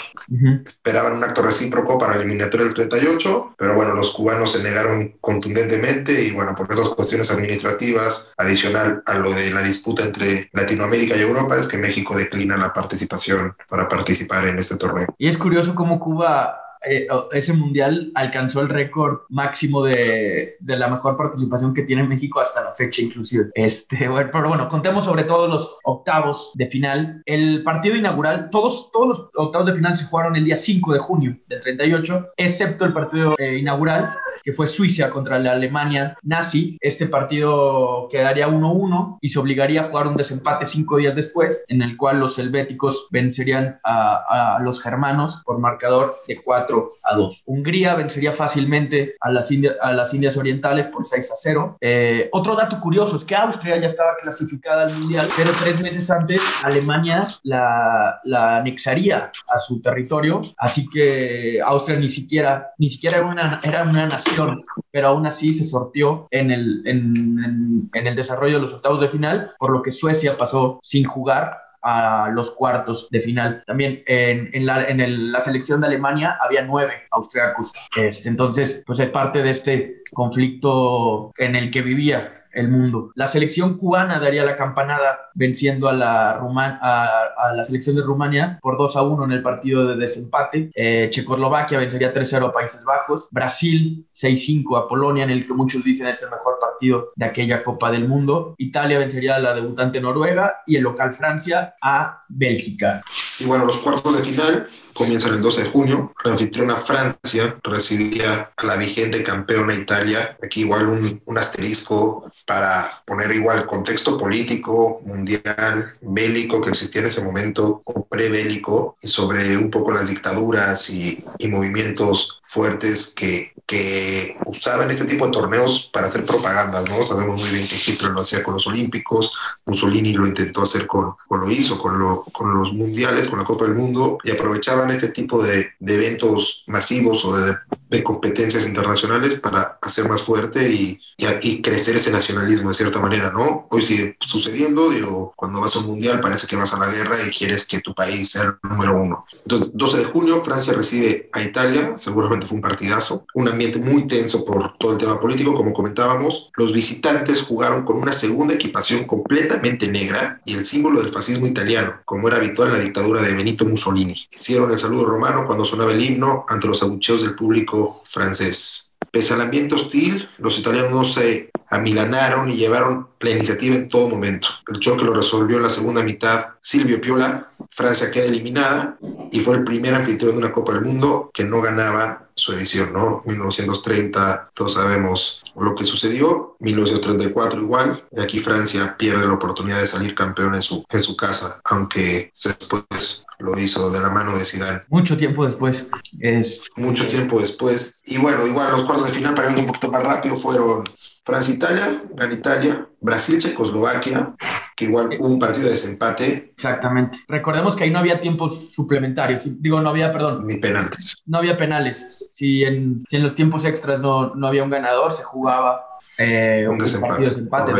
Esperaban 0.65 1.15
un 1.15 1.25
acto 1.25 1.43
recíproco 1.43 1.99
para 1.99 2.13
la 2.15 2.23
eliminatoria 2.23 2.67
del 2.67 2.75
38, 2.75 3.55
pero 3.59 3.75
bueno, 3.75 3.95
los 3.95 4.13
cubanos 4.13 4.53
se 4.53 4.63
negaron 4.63 5.17
contundentemente 5.21 6.23
y 6.23 6.31
bueno, 6.31 6.55
por 6.55 6.73
esas 6.73 6.89
cuestiones 6.91 7.31
administrativas, 7.31 8.33
adicional 8.37 9.03
a 9.07 9.15
lo 9.15 9.31
de 9.33 9.51
la 9.51 9.63
disputa 9.63 10.05
entre 10.05 10.49
Latinoamérica 10.53 11.17
y 11.17 11.21
Europa, 11.21 11.57
es 11.57 11.67
que 11.67 11.79
México 11.79 12.17
declina 12.17 12.57
la 12.57 12.73
participación 12.73 13.57
para 13.69 13.89
participar 13.89 14.47
en 14.47 14.59
este 14.59 14.77
torneo. 14.77 15.07
Y 15.19 15.29
es 15.29 15.37
curioso 15.37 15.75
cómo 15.75 15.99
Cuba 15.99 16.66
eh, 16.89 17.09
ese 17.33 17.53
mundial 17.53 18.13
alcanzó 18.15 18.61
el 18.61 18.69
récord 18.69 19.21
máximo 19.29 19.85
de, 19.85 20.57
de, 20.61 20.77
la 20.77 20.89
mejor 20.89 21.17
participación 21.17 21.75
que 21.75 21.83
tiene 21.83 22.05
México 22.05 22.41
hasta 22.41 22.63
la 22.63 22.73
fecha 22.73 23.03
inclusive. 23.03 23.51
Este, 23.55 24.09
bueno, 24.09 24.31
pero 24.33 24.49
bueno, 24.49 24.69
contemos 24.69 25.05
sobre 25.05 25.25
todo 25.25 25.49
los 25.49 25.77
octavos 25.85 26.53
de 26.55 26.67
final. 26.67 27.23
El 27.27 27.63
partido 27.63 27.97
inaugural, 27.97 28.51
todos, 28.51 28.91
todos 28.93 29.09
los 29.09 29.31
octavos 29.35 29.67
de 29.67 29.75
final 29.75 29.97
se 29.97 30.05
jugaron 30.05 30.37
el 30.37 30.45
día 30.45 30.57
5 30.57 30.93
de 30.93 30.99
junio 30.99 31.37
del 31.49 31.61
38, 31.61 32.29
excepto 32.37 32.85
el 32.85 32.93
partido 32.93 33.35
eh, 33.39 33.57
inaugural, 33.57 34.11
que 34.45 34.53
fue 34.53 34.67
Suiza 34.67 35.11
contra 35.11 35.39
la 35.39 35.53
Alemania 35.53 36.17
nazi. 36.23 36.79
Este 36.81 37.07
partido 37.07 38.09
quedaría 38.11 38.49
1-1 38.49 39.19
y 39.21 39.29
se 39.29 39.39
obligaría 39.39 39.83
a 39.83 39.89
jugar 39.89 40.07
un 40.07 40.17
desempate 40.17 40.67
cinco 40.67 40.99
días 40.99 41.17
después, 41.17 41.65
en 41.69 41.83
el 41.83 41.97
cual 41.97 42.21
los 42.21 42.39
helvéticos 42.39 43.09
vencerían 43.11 43.77
a, 43.83 44.57
a 44.57 44.61
los 44.61 44.81
germanos 44.81 45.43
por 45.45 45.59
marcador 45.59 46.15
de 46.29 46.41
4 46.43 46.76
a 47.03 47.15
2. 47.15 47.43
Hungría 47.47 47.95
vencería 47.95 48.33
fácilmente 48.33 49.17
a 49.21 49.31
las, 49.31 49.51
Indias 49.51 50.37
Orientales 50.37 50.87
por 50.89 51.07
6 51.07 51.31
a 51.31 51.35
0. 51.39 51.77
Eh, 51.81 52.29
otro 52.33 52.55
dato 52.57 52.81
curioso 52.81 53.17
es 53.17 53.25
que 53.25 53.35
Austria 53.35 53.77
ya 53.79 53.87
estaba 53.87 54.17
clasificada 54.21 54.85
al 54.85 54.99
Mundial, 54.99 55.27
pero 55.37 55.53
tres 55.53 55.81
meses 55.81 56.11
antes 56.11 56.41
Alemania 56.63 57.29
la, 57.43 58.21
anexaría 58.59 59.31
a 59.49 59.59
su 59.59 59.81
territorio, 59.81 60.43
así 60.59 60.89
que 60.89 61.61
Austria 61.65 61.99
ni 61.99 62.09
siquiera, 62.09 62.73
ni 62.79 62.91
siquiera 62.91 63.19
era 63.63 63.83
una, 63.83 64.07
nación, 64.07 64.65
pero 64.91 65.09
aún 65.09 65.27
así 65.27 65.55
se 65.55 65.65
sortió 65.65 66.27
en 66.31 66.51
el, 66.51 66.83
en 66.87 68.07
el 68.07 68.17
desarrollo 68.17 68.55
de 68.55 68.61
los 68.61 68.75
octavos 68.75 69.01
de 69.01 69.09
final, 69.09 69.53
por 69.59 69.71
lo 69.71 69.83
que 69.83 69.91
Suecia 69.91 70.37
pasó 70.37 70.81
sin 70.83 71.05
jugar 71.05 71.66
a 71.89 72.31
los 72.31 72.51
cuartos 72.51 73.09
de 73.11 73.21
final. 73.21 73.63
También 73.65 74.03
en, 74.07 74.51
en, 74.53 74.67
la, 74.67 74.85
en 74.89 75.31
la, 75.31 75.41
selección 75.41 75.81
de 75.81 75.87
Alemania 75.87 76.37
había 76.43 76.63
nueve 76.63 76.95
austriacos. 77.13 77.73
Este, 77.97 78.29
entonces, 78.29 78.83
pues 78.85 78.99
es 78.99 79.09
parte 79.11 79.41
de 79.41 79.51
este 79.51 80.03
conflicto 80.13 81.31
en 81.39 81.55
el 81.55 81.71
que 81.71 81.83
vivía 81.83 82.46
el 82.57 82.69
mundo. 82.69 83.13
La 83.15 83.27
selección 83.27 83.77
cubana 83.77 84.19
daría 84.19 84.45
la 84.45 84.57
campanada 84.57 85.31
venciendo 85.35 85.89
a 85.89 85.93
la, 85.93 86.31
a, 86.31 87.53
la 87.55 87.65
selección 87.65 87.97
de 87.97 88.03
Rumania 88.03 88.59
por 88.63 88.77
2 88.77 88.97
a 88.97 89.03
1 89.03 89.25
en 89.25 89.33
el 89.33 89.43
partido 89.43 89.87
de 89.87 89.97
desempate. 89.97 90.71
Eh, 90.75 91.09
Checoslovaquia 91.11 91.79
vencería 91.79 92.13
3-0 92.13 92.49
a 92.49 92.53
Países 92.53 92.83
Bajos. 92.85 93.29
Brasil 93.31 94.07
6-5 94.15 94.85
a 94.85 94.89
Polonia, 94.89 95.25
en 95.25 95.31
el 95.31 95.47
que 95.47 95.53
muchos 95.55 95.85
dicen 95.85 96.07
es 96.07 96.23
el 96.23 96.31
mejor 96.31 96.59
partido 96.61 97.13
de 97.15 97.27
aquella 97.27 97.63
Copa 97.63 97.91
del 97.91 98.09
Mundo. 98.09 98.55
Italia 98.59 98.99
vencería 98.99 99.37
a 99.37 99.41
la 99.41 99.55
debutante 99.55 100.01
Noruega 100.01 100.63
y 100.67 100.77
el 100.77 100.83
local 100.83 101.13
Francia 101.13 101.75
a 101.83 102.25
Bélgica. 102.29 103.03
Y 103.39 103.45
bueno, 103.45 103.67
los 103.67 103.79
cuartos 103.79 104.17
de 104.17 104.25
final 104.25 104.67
comienzan 104.97 105.35
el 105.35 105.43
12 105.43 105.65
de 105.65 105.71
junio. 105.71 106.13
La 106.25 106.33
anfitriona 106.33 106.75
Francia 106.75 107.59
recibía 107.63 108.51
a 108.57 108.67
la 108.67 108.77
vigente 108.77 109.23
campeona 109.23 109.75
Italia. 109.75 110.37
Aquí 110.43 110.63
igual 110.63 110.89
un, 110.89 111.39
asterisco 111.39 112.31
para 112.47 113.03
poner 113.07 113.31
igual 113.31 113.67
contexto 113.67 114.17
político, 114.17 115.03
mundial, 115.05 115.93
bélico 116.01 116.61
que 116.61 116.71
existía 116.71 117.03
en 117.03 117.09
ese 117.09 117.23
momento 117.23 117.83
o 117.85 118.07
prebélico 118.07 118.97
y 119.03 119.09
sobre 119.09 119.57
un 119.57 119.71
poco 119.71 119.93
las 119.93 120.09
dictaduras 120.09 120.89
y, 120.89 121.23
y 121.39 121.49
movimientos 121.49 122.41
fuertes 122.43 123.09
que, 123.15 123.53
que 123.67 124.37
usaban 124.47 124.91
este 124.91 125.05
tipo 125.05 125.27
de 125.27 125.33
torneos 125.33 125.91
para 125.93 126.07
hacer 126.07 126.25
propagandas, 126.25 126.89
¿no? 126.89 127.03
Sabemos 127.03 127.43
muy 127.43 127.51
bien 127.51 127.67
que 127.67 127.75
Hitler 127.75 128.13
lo 128.13 128.21
hacía 128.21 128.43
con 128.45 128.55
los 128.55 128.67
Olímpicos, 128.69 129.33
Mussolini 129.67 130.13
lo 130.13 130.27
intentó 130.27 130.63
hacer 130.63 130.87
con, 130.87 131.15
o 131.29 131.37
lo 131.37 131.51
hizo 131.51 131.77
con 131.79 131.99
los 131.99 132.73
mundiales, 132.73 133.27
con 133.27 133.41
la 133.41 133.45
Copa 133.45 133.65
del 133.65 133.75
Mundo, 133.75 134.19
y 134.23 134.31
aprovechaban 134.31 134.86
este 134.91 135.09
tipo 135.09 135.43
de, 135.43 135.69
de 135.81 135.95
eventos 135.95 136.65
masivos 136.67 137.25
o 137.25 137.37
de, 137.37 137.55
de, 137.91 138.03
competencias 138.03 138.67
internacionales 138.67 139.41
para 139.41 139.79
hacer 139.83 140.09
más 140.09 140.23
fuerte 140.23 140.71
y, 140.71 141.01
y, 141.17 141.27
y, 141.43 141.63
crecer 141.63 141.97
ese 141.97 142.11
nacionalismo 142.11 142.69
de 142.69 142.75
cierta 142.75 143.01
manera, 143.01 143.31
¿no? 143.31 143.67
Hoy 143.71 143.83
sigue 143.83 144.17
sucediendo, 144.21 144.91
digo, 144.91 145.33
cuando 145.37 145.61
vas 145.61 145.77
a 145.77 145.81
un 145.81 145.87
mundial 145.87 146.21
parece 146.21 146.47
que 146.47 146.57
vas 146.57 146.73
a 146.73 146.79
la 146.79 146.91
guerra 146.91 147.17
y 147.27 147.31
quieres 147.31 147.65
que 147.65 147.81
tu 147.81 147.95
país 147.95 148.31
sea 148.31 148.43
el 148.43 148.71
número 148.71 149.01
uno. 149.01 149.25
Entonces, 149.43 149.71
12 149.75 149.99
de 149.99 150.05
junio, 150.05 150.45
Francia 150.45 150.73
recibe 150.73 151.31
a 151.33 151.43
Italia, 151.43 151.95
seguramente 151.97 152.47
fue 152.47 152.57
un 152.57 152.63
partidazo, 152.63 153.27
una 153.35 153.51
ambiente 153.51 153.79
muy 153.79 154.07
tenso 154.07 154.45
por 154.45 154.77
todo 154.79 154.93
el 154.93 154.99
tema 154.99 155.21
político, 155.21 155.55
como 155.55 155.73
comentábamos. 155.73 156.51
Los 156.57 156.73
visitantes 156.73 157.43
jugaron 157.43 157.85
con 157.85 157.99
una 157.99 158.13
segunda 158.13 158.55
equipación 158.55 159.05
completamente 159.05 159.89
negra 159.89 160.41
y 160.45 160.55
el 160.55 160.65
símbolo 160.65 161.01
del 161.01 161.13
fascismo 161.13 161.47
italiano, 161.47 162.01
como 162.05 162.29
era 162.29 162.37
habitual 162.37 162.69
en 162.69 162.75
la 162.75 162.85
dictadura 162.85 163.23
de 163.23 163.33
Benito 163.33 163.65
Mussolini. 163.65 164.15
Hicieron 164.31 164.71
el 164.77 164.81
saludo 164.83 165.07
romano 165.07 165.47
cuando 165.47 165.65
sonaba 165.65 165.93
el 165.93 166.03
himno 166.03 166.45
ante 166.49 166.67
los 166.67 166.83
abucheos 166.83 167.23
del 167.23 167.35
público 167.35 168.03
francés. 168.05 168.93
Pese 169.11 169.35
al 169.35 169.41
ambiente 169.41 169.75
hostil, 169.75 170.29
los 170.39 170.59
italianos 170.59 170.91
no 170.91 171.05
se 171.05 171.51
amilanaron 171.69 172.51
y 172.51 172.57
llevaron 172.57 173.09
la 173.21 173.31
iniciativa 173.31 173.75
en 173.75 173.89
todo 173.89 174.09
momento. 174.09 174.49
El 174.69 174.79
choque 174.81 175.05
lo 175.05 175.15
resolvió 175.15 175.57
en 175.57 175.63
la 175.63 175.71
segunda 175.71 176.03
mitad 176.03 176.49
Silvio 176.61 177.01
Piola, 177.01 177.47
Francia 177.71 178.11
queda 178.11 178.27
eliminada 178.27 178.99
y 179.33 179.41
fue 179.41 179.57
el 179.57 179.65
primer 179.65 179.95
anfitrión 179.95 180.33
de 180.33 180.39
una 180.39 180.53
Copa 180.53 180.73
del 180.75 180.83
Mundo 180.83 181.31
que 181.33 181.45
no 181.45 181.63
ganaba 181.63 182.29
su 182.35 182.53
edición, 182.53 182.93
¿no? 182.93 183.23
1930, 183.25 184.51
todos 184.55 184.75
sabemos 184.75 185.41
lo 185.65 185.75
que 185.75 185.85
sucedió, 185.85 186.57
1934 186.61 187.61
igual, 187.61 188.05
y 188.13 188.21
aquí 188.21 188.41
Francia 188.41 188.97
pierde 188.99 189.27
la 189.27 189.35
oportunidad 189.35 189.81
de 189.81 189.87
salir 189.87 190.15
campeón 190.15 190.55
en 190.55 190.63
su, 190.63 190.85
en 190.91 191.03
su 191.03 191.17
casa, 191.17 191.61
aunque 191.65 192.31
después 192.33 193.27
lo 193.39 193.59
hizo 193.59 193.91
de 193.91 194.01
la 194.01 194.11
mano 194.11 194.37
de 194.37 194.45
Zidane. 194.45 194.81
Mucho 194.89 195.17
tiempo 195.17 195.47
después. 195.47 195.89
Es... 196.21 196.63
Mucho 196.77 197.07
tiempo 197.09 197.41
después. 197.41 198.01
Y 198.07 198.19
bueno, 198.19 198.47
igual 198.47 198.73
los 198.73 198.85
cuartos 198.85 199.09
de 199.09 199.15
final, 199.15 199.35
para 199.35 199.51
ir 199.51 199.59
un 199.59 199.67
poquito 199.67 199.91
más 199.91 200.03
rápido, 200.03 200.37
fueron 200.37 200.85
Francia-Italia, 201.25 202.03
gana 202.15 202.33
Italia, 202.33 202.89
Brasil-Checoslovaquia, 203.01 204.35
que 204.77 204.85
igual 204.85 205.17
hubo 205.19 205.29
un 205.29 205.39
partido 205.39 205.65
de 205.67 205.73
desempate. 205.73 206.53
Exactamente. 206.55 207.19
Recordemos 207.29 207.75
que 207.75 207.85
ahí 207.85 207.91
no 207.91 207.99
había 207.99 208.21
tiempos 208.21 208.73
suplementarios, 208.73 209.45
digo, 209.61 209.81
no 209.81 209.91
había, 209.91 210.13
perdón. 210.13 210.47
Ni 210.47 210.57
penales. 210.57 211.17
No 211.27 211.39
había 211.39 211.57
penales. 211.57 212.29
Si 212.31 212.65
en, 212.65 213.05
si 213.09 213.17
en 213.17 213.23
los 213.23 213.35
tiempos 213.35 213.65
extras 213.65 214.01
no, 214.01 214.35
no 214.35 214.47
había 214.47 214.63
un 214.63 214.71
ganador, 214.71 215.13
se 215.13 215.25
jugaba 215.47 215.87
eh, 216.19 216.67
un 216.69 216.79
desempate. 216.79 217.23
desempate 217.23 217.73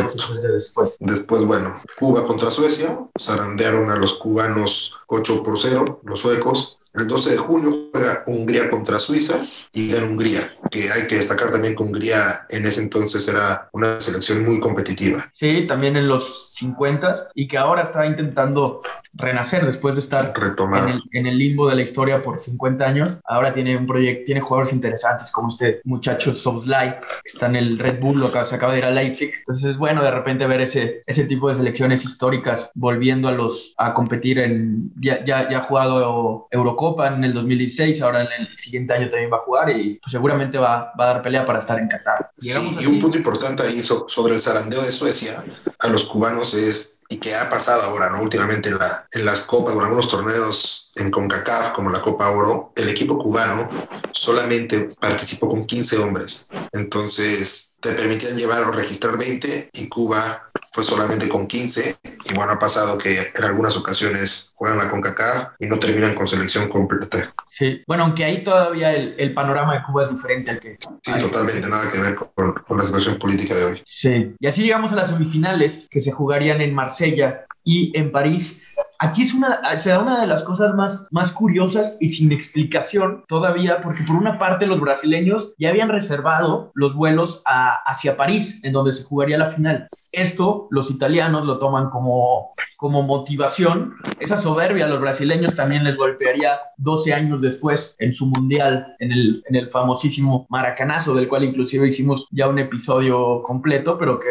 después. 0.53 0.97
Después, 0.99 1.43
bueno, 1.43 1.75
Cuba 1.99 2.25
contra 2.25 2.49
Suecia, 2.49 2.97
zarandearon 3.19 3.89
a 3.91 3.97
los 3.97 4.13
cubanos 4.13 4.93
8 5.07 5.43
por 5.43 5.59
0, 5.59 6.01
los 6.03 6.19
suecos. 6.19 6.76
El 6.93 7.07
12 7.07 7.31
de 7.31 7.37
junio 7.37 7.89
juega 7.91 8.23
Hungría 8.25 8.69
contra 8.69 8.99
Suiza 8.99 9.39
y 9.73 9.91
gana 9.91 10.07
Hungría, 10.07 10.41
que 10.71 10.91
hay 10.91 11.07
que 11.07 11.15
destacar 11.15 11.51
también 11.51 11.75
que 11.75 11.83
Hungría 11.83 12.45
en 12.49 12.65
ese 12.65 12.81
entonces 12.81 13.27
era 13.27 13.69
una 13.73 13.99
selección 14.01 14.43
muy 14.43 14.59
competitiva. 14.59 15.27
Sí, 15.31 15.65
también 15.67 15.95
en 15.95 16.07
los 16.07 16.53
50 16.53 17.29
y 17.35 17.47
que 17.47 17.57
ahora 17.57 17.83
está 17.83 18.05
intentando 18.05 18.81
renacer 19.13 19.65
después 19.65 19.95
de 19.95 20.01
estar 20.01 20.33
en 20.35 20.89
el, 20.89 21.03
en 21.11 21.27
el 21.27 21.37
limbo 21.37 21.67
de 21.67 21.75
la 21.75 21.81
historia 21.81 22.23
por 22.23 22.39
50 22.39 22.83
años. 22.85 23.19
Ahora 23.25 23.53
tiene 23.53 23.77
un 23.77 23.85
proyecto, 23.85 24.25
tiene 24.25 24.41
jugadores 24.41 24.73
interesantes 24.73 25.31
como 25.31 25.49
este 25.49 25.81
muchacho 25.83 26.33
Soboslai, 26.33 26.99
que 27.23 27.31
está 27.31 27.47
en 27.47 27.55
el 27.55 27.79
Red 27.79 27.99
Bull, 27.99 28.19
lo 28.19 28.31
que 28.31 28.45
se 28.45 28.55
acaba 28.55 28.73
de 28.73 28.79
ir 28.79 28.85
a 28.85 28.91
Leipzig. 28.91 29.31
Entonces 29.39 29.71
es 29.71 29.77
bueno 29.77 30.03
de 30.03 30.11
repente 30.11 30.45
ver 30.47 30.61
ese, 30.61 31.01
ese 31.05 31.25
tipo 31.25 31.49
de 31.49 31.55
selecciones 31.55 32.05
históricas 32.05 32.71
volviendo 32.73 33.27
a 33.27 33.31
los 33.31 33.73
a 33.77 33.93
competir 33.93 34.39
en 34.39 34.91
ya, 34.99 35.23
ya, 35.23 35.49
ya 35.49 35.59
ha 35.59 35.61
jugado 35.61 36.47
Eurocopa 36.77 37.07
en 37.07 37.23
el 37.23 37.33
2016, 37.33 38.01
ahora 38.01 38.21
en 38.21 38.45
el 38.45 38.57
siguiente 38.57 38.93
año 38.93 39.09
también 39.09 39.31
va 39.31 39.37
a 39.37 39.41
jugar 39.41 39.69
y 39.69 39.95
pues, 39.95 40.11
seguramente 40.11 40.57
va, 40.57 40.93
va, 40.99 41.05
a 41.05 41.13
dar 41.13 41.21
pelea 41.21 41.45
para 41.45 41.59
estar 41.59 41.79
en 41.79 41.87
Qatar. 41.87 42.29
Sí, 42.33 42.51
y 42.79 42.85
un 42.85 42.99
punto 42.99 43.17
importante 43.17 43.63
ahí 43.63 43.81
sobre 43.81 44.33
el 44.33 44.39
zarandeo 44.39 44.81
de 44.81 44.91
Suecia 44.91 45.43
a 45.79 45.87
los 45.87 46.05
cubanos 46.05 46.53
es 46.53 46.97
y 47.09 47.17
que 47.17 47.33
ha 47.33 47.49
pasado 47.49 47.83
ahora, 47.83 48.09
¿no? 48.09 48.21
Últimamente 48.21 48.69
en, 48.69 48.77
la, 48.77 49.07
en 49.13 49.25
las 49.25 49.39
copas 49.41 49.73
o 49.73 49.79
en 49.79 49.85
algunos 49.85 50.09
torneos 50.09 50.86
en 50.99 51.11
CONCACAF, 51.11 51.71
como 51.71 51.89
la 51.89 52.01
Copa 52.01 52.29
Oro, 52.29 52.71
el 52.75 52.89
equipo 52.89 53.17
cubano 53.17 53.67
solamente 54.11 54.95
participó 54.99 55.49
con 55.49 55.65
15 55.65 55.97
hombres. 55.99 56.49
Entonces, 56.73 57.75
te 57.81 57.93
permitían 57.93 58.35
llevar 58.35 58.63
o 58.63 58.71
registrar 58.71 59.17
20 59.17 59.69
y 59.73 59.89
Cuba 59.89 60.49
fue 60.73 60.83
solamente 60.83 61.29
con 61.29 61.47
15. 61.47 61.97
Y 62.25 62.33
bueno, 62.33 62.53
ha 62.53 62.59
pasado 62.59 62.97
que 62.97 63.31
en 63.35 63.43
algunas 63.43 63.75
ocasiones 63.75 64.51
juegan 64.55 64.77
la 64.77 64.89
CONCACAF 64.89 65.49
y 65.59 65.67
no 65.67 65.79
terminan 65.79 66.15
con 66.15 66.27
selección 66.27 66.67
completa. 66.67 67.33
Sí, 67.47 67.81
bueno, 67.87 68.03
aunque 68.03 68.25
ahí 68.25 68.43
todavía 68.43 68.93
el, 68.93 69.15
el 69.17 69.33
panorama 69.33 69.75
de 69.75 69.83
Cuba 69.83 70.03
es 70.03 70.09
diferente 70.11 70.51
al 70.51 70.59
que... 70.59 70.77
Sí, 71.01 71.11
al 71.11 71.21
totalmente, 71.21 71.67
nada 71.67 71.91
que 71.91 71.99
ver 71.99 72.15
con, 72.15 72.53
con 72.53 72.77
la 72.77 72.83
situación 72.83 73.17
política 73.17 73.55
de 73.55 73.65
hoy. 73.65 73.81
Sí, 73.85 74.35
y 74.39 74.47
así 74.47 74.63
llegamos 74.63 74.91
a 74.91 74.95
las 74.95 75.09
semifinales 75.09 75.87
que 75.89 76.01
se 76.01 76.11
jugarían 76.11 76.61
en 76.61 76.73
Marsella 76.73 77.45
y 77.63 77.91
en 77.97 78.11
París. 78.11 78.63
Aquí 78.99 79.21
es 79.21 79.33
una, 79.33 79.59
se 79.77 79.89
da 79.89 79.99
una 79.99 80.21
de 80.21 80.27
las 80.27 80.43
cosas 80.43 80.73
más, 80.73 81.07
más 81.11 81.31
curiosas 81.31 81.97
y 81.99 82.09
sin 82.09 82.31
explicación 82.31 83.23
todavía, 83.27 83.81
porque 83.81 84.03
por 84.03 84.15
una 84.15 84.39
parte 84.39 84.65
los 84.65 84.79
brasileños 84.79 85.53
ya 85.57 85.69
habían 85.69 85.89
reservado 85.89 86.71
los 86.73 86.95
vuelos 86.95 87.41
a, 87.45 87.75
hacia 87.85 88.17
París, 88.17 88.59
en 88.63 88.73
donde 88.73 88.93
se 88.93 89.03
jugaría 89.03 89.37
la 89.37 89.51
final. 89.51 89.87
Esto 90.11 90.67
los 90.71 90.89
italianos 90.89 91.45
lo 91.45 91.59
toman 91.59 91.89
como, 91.89 92.53
como 92.77 93.03
motivación. 93.03 93.95
Esa 94.19 94.37
soberbia 94.37 94.85
a 94.85 94.87
los 94.87 95.01
brasileños 95.01 95.55
también 95.55 95.83
les 95.83 95.95
golpearía 95.95 96.59
12 96.77 97.13
años 97.13 97.41
después 97.41 97.95
en 97.99 98.13
su 98.13 98.25
mundial, 98.27 98.95
en 98.99 99.11
el, 99.11 99.41
en 99.47 99.55
el 99.55 99.69
famosísimo 99.69 100.47
Maracanazo, 100.49 101.13
del 101.13 101.27
cual 101.27 101.43
inclusive 101.43 101.87
hicimos 101.87 102.27
ya 102.31 102.47
un 102.47 102.57
episodio 102.57 103.43
completo, 103.43 103.97
pero 103.97 104.19
que, 104.19 104.27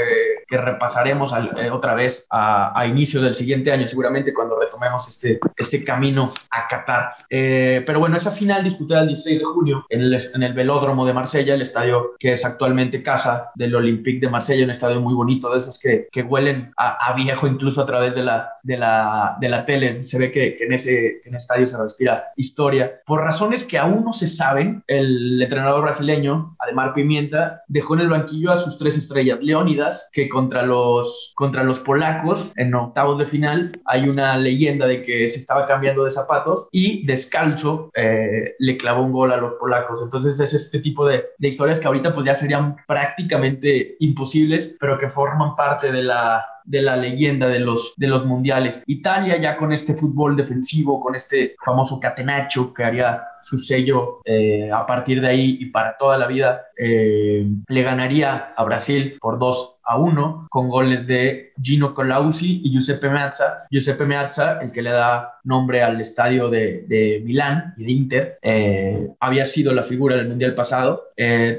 que 0.48 0.58
repasaremos 0.58 1.32
al, 1.32 1.56
eh, 1.58 1.70
otra 1.70 1.94
vez 1.94 2.26
a, 2.30 2.78
a 2.78 2.86
inicios 2.86 3.22
del 3.22 3.34
siguiente 3.34 3.70
año, 3.70 3.86
seguramente 3.86 4.34
cuando 4.34 4.55
retomemos 4.60 5.08
este, 5.08 5.38
este 5.56 5.84
camino 5.84 6.32
a 6.50 6.68
Qatar. 6.68 7.10
Eh, 7.30 7.82
pero 7.86 8.00
bueno, 8.00 8.16
esa 8.16 8.30
final 8.30 8.64
disputada 8.64 9.02
el 9.02 9.08
16 9.08 9.38
de 9.38 9.44
junio 9.44 9.86
en 9.88 10.02
el, 10.02 10.18
en 10.34 10.42
el 10.42 10.52
velódromo 10.52 11.06
de 11.06 11.12
Marsella, 11.12 11.54
el 11.54 11.62
estadio 11.62 12.14
que 12.18 12.32
es 12.32 12.44
actualmente 12.44 13.02
casa 13.02 13.50
del 13.54 13.74
Olympique 13.74 14.20
de 14.20 14.30
Marsella, 14.30 14.64
un 14.64 14.70
estadio 14.70 15.00
muy 15.00 15.14
bonito, 15.14 15.52
de 15.52 15.58
esos 15.58 15.78
que, 15.78 16.08
que 16.10 16.22
huelen 16.22 16.72
a, 16.76 17.10
a, 17.10 17.14
viejo 17.14 17.46
incluso 17.46 17.82
a 17.82 17.86
través 17.86 18.14
de 18.14 18.22
la, 18.22 18.50
de 18.62 18.76
la, 18.76 19.36
de 19.40 19.48
la 19.48 19.64
tele. 19.64 20.04
Se 20.04 20.18
ve 20.18 20.30
que, 20.30 20.56
que 20.56 20.64
en, 20.64 20.72
ese, 20.72 21.20
en 21.24 21.34
estadio 21.34 21.66
se 21.66 21.78
respira 21.78 22.24
historia. 22.36 23.00
Por 23.04 23.22
razones 23.22 23.64
que 23.64 23.78
aún 23.78 24.04
no 24.04 24.12
se 24.12 24.26
saben, 24.26 24.82
el 24.86 25.40
entrenador 25.42 25.82
brasileño, 25.82 26.56
Ademar 26.58 26.92
Pimienta, 26.92 27.62
dejó 27.68 27.94
en 27.94 28.00
el 28.00 28.08
banquillo 28.08 28.52
a 28.52 28.58
sus 28.58 28.78
tres 28.78 28.96
estrellas, 28.96 29.38
Leónidas, 29.42 30.08
que 30.12 30.28
contra 30.28 30.62
los, 30.62 31.32
contra 31.34 31.62
los 31.62 31.80
polacos 31.80 32.52
en 32.56 32.74
octavos 32.74 33.18
de 33.18 33.26
final 33.26 33.78
hay 33.84 34.08
una 34.08 34.36
leyenda 34.46 34.86
de 34.86 35.02
que 35.02 35.28
se 35.30 35.38
estaba 35.38 35.66
cambiando 35.66 36.04
de 36.04 36.10
zapatos 36.10 36.68
y 36.72 37.04
descalzo 37.06 37.90
eh, 37.94 38.54
le 38.58 38.76
clavó 38.76 39.02
un 39.02 39.12
gol 39.12 39.32
a 39.32 39.36
los 39.36 39.54
polacos. 39.54 40.00
Entonces 40.02 40.40
es 40.40 40.54
este 40.54 40.80
tipo 40.80 41.06
de, 41.06 41.24
de, 41.38 41.48
historias 41.48 41.80
que 41.80 41.86
ahorita 41.86 42.14
pues 42.14 42.26
ya 42.26 42.34
serían 42.34 42.76
prácticamente 42.86 43.96
imposibles, 44.00 44.76
pero 44.80 44.98
que 44.98 45.08
forman 45.08 45.54
parte 45.56 45.92
de 45.92 46.02
la, 46.02 46.44
de 46.66 46.82
la 46.82 46.96
leyenda 46.96 47.48
de 47.48 47.60
los, 47.60 47.94
de 47.96 48.08
los 48.08 48.26
mundiales. 48.26 48.82
Italia 48.86 49.40
ya 49.40 49.56
con 49.56 49.72
este 49.72 49.94
fútbol 49.94 50.36
defensivo, 50.36 51.00
con 51.00 51.14
este 51.14 51.56
famoso 51.64 51.98
catenaccio 52.00 52.74
que 52.74 52.84
haría 52.84 53.22
su 53.46 53.58
sello 53.58 54.20
eh, 54.24 54.70
a 54.72 54.84
partir 54.86 55.20
de 55.20 55.28
ahí 55.28 55.58
y 55.60 55.66
para 55.66 55.96
toda 55.96 56.18
la 56.18 56.26
vida, 56.26 56.66
eh, 56.76 57.46
le 57.68 57.82
ganaría 57.82 58.52
a 58.56 58.64
Brasil 58.64 59.16
por 59.20 59.38
2 59.38 59.78
a 59.84 59.98
1 59.98 60.48
con 60.50 60.68
goles 60.68 61.06
de 61.06 61.52
Gino 61.62 61.94
Colausi 61.94 62.60
y 62.64 62.72
Giuseppe 62.72 63.08
Meazza. 63.08 63.66
Giuseppe 63.70 64.04
Meazza, 64.04 64.58
el 64.60 64.72
que 64.72 64.82
le 64.82 64.90
da 64.90 65.38
nombre 65.44 65.80
al 65.80 66.00
estadio 66.00 66.48
de, 66.48 66.84
de 66.88 67.22
Milán 67.24 67.74
y 67.76 67.84
de 67.84 67.92
Inter, 67.92 68.38
eh, 68.42 69.10
había 69.20 69.46
sido 69.46 69.72
la 69.72 69.84
figura 69.84 70.16
del 70.16 70.28
mundial 70.28 70.56
pasado. 70.56 71.04